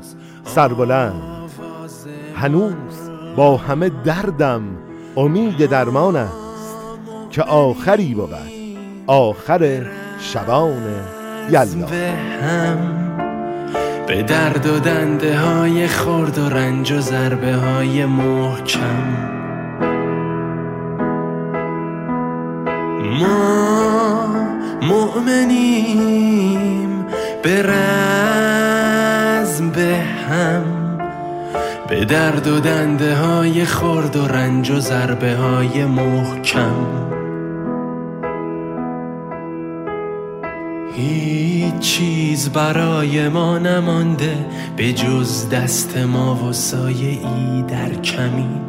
سربلند. 0.44 1.22
هنوز 2.36 3.10
با 3.36 3.58
همه 3.58 3.90
دردم 3.90 4.62
امید 5.18 5.66
درمان 5.66 6.16
است 6.16 6.76
که 7.32 7.42
آخری 7.42 8.14
بود. 8.14 8.36
آخر 9.08 9.86
شبان 10.20 10.84
یلا 11.50 11.88
به 14.08 14.24
درد 14.24 14.66
و 14.66 14.80
دنده 14.80 15.40
های 15.40 15.88
خورد 15.88 16.38
و 16.38 16.50
رنج 16.50 16.92
و 16.92 17.00
ضربه 17.00 17.56
های 17.56 18.06
محکم. 18.06 19.30
ما 23.20 24.28
مؤمنیم 24.82 26.30
به 27.44 27.62
رزم 27.62 28.60
به 29.70 29.98
هم. 30.30 30.79
به 31.90 32.06
درد 32.06 32.48
و 32.48 32.60
دنده 32.60 33.16
های 33.16 33.66
خورد 33.66 34.16
و 34.16 34.28
رنج 34.28 34.72
و 34.72 34.80
ضربه 34.80 35.36
های 35.36 35.86
محکم. 35.86 36.86
هیچ 40.96 41.80
چیز 41.80 42.50
برای 42.50 43.30
ما 43.30 43.58
نمانده 43.58 44.46
به 44.78 44.94
جز 44.94 45.50
دست 45.50 45.98
ما 45.98 46.36
و 46.36 46.54
سایه 46.54 47.10
ای 47.10 47.62
در 47.62 48.02
کمین. 48.02 48.62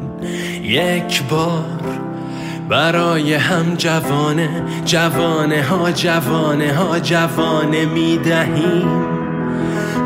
یک 0.62 1.22
بار 1.22 2.00
برای 2.68 3.34
هم 3.34 3.74
جوانه 3.74 4.62
جوانه 4.84 5.62
ها 5.62 5.92
جوانه 5.92 6.74
ها 6.74 6.98
جوانه 6.98 7.84
می 7.84 8.18
دهیم. 8.18 8.88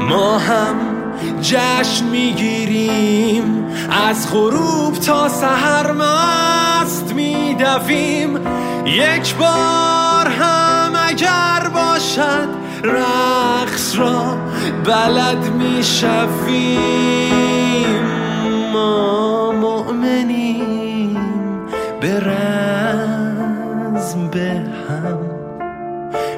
ما 0.09 0.39
هم 0.39 0.94
جشن 1.43 2.05
می‌گیریم. 2.11 3.67
از 4.09 4.33
غروب 4.33 4.95
تا 4.95 5.29
سحر 5.29 5.93
مست 5.93 7.15
میدویم. 7.15 8.39
یک 8.87 9.35
بار 9.35 10.27
هم 10.27 10.93
اگر 11.09 11.69
باشد 11.75 12.49
رقص 12.85 13.99
را 13.99 14.37
بلد 14.85 15.53
می‌شویم. 15.59 16.85
ما 18.73 19.53
مؤمنیم. 19.53 21.19
به 22.01 22.21
رزم 22.21 24.29
به 24.29 24.63
هم 24.89 25.24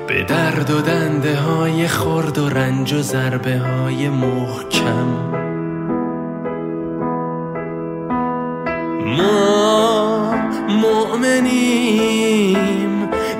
به 0.09 0.23
درد 0.23 0.71
و 0.71 0.81
دنده 0.81 1.37
های 1.37 1.89
خرد 1.89 2.39
و 2.39 2.49
رنج 2.49 2.93
و 2.93 3.03
ضربه 3.03 3.59
های 3.59 4.09
محکم. 4.09 5.07
ما 9.07 10.35
مؤمنیم 10.69 12.17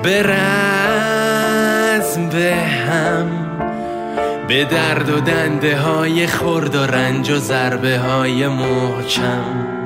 به 0.03 0.23
رزم 0.23 1.49
به 2.29 2.55
هم 2.55 3.27
به 4.47 4.65
درد 4.65 5.09
و 5.09 5.19
دنده 5.19 5.77
های 5.77 6.27
خرد 6.27 6.75
و 6.75 6.85
رنج 6.85 7.31
و 7.31 7.37
ضربه 7.37 7.99
های 7.99 8.47
محکم. 8.47 9.76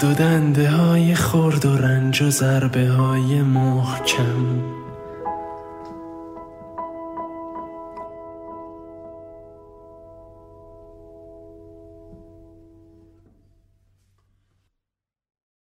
به 0.00 0.06
درد 0.06 0.20
و 0.20 0.22
دنده 0.22 0.70
های 0.70 1.14
خرد 1.14 1.66
و 1.66 1.76
رنج 1.76 2.22
و 2.22 2.30
ضربه 2.30 2.88
های 2.88 3.42
محکم. 3.42 4.59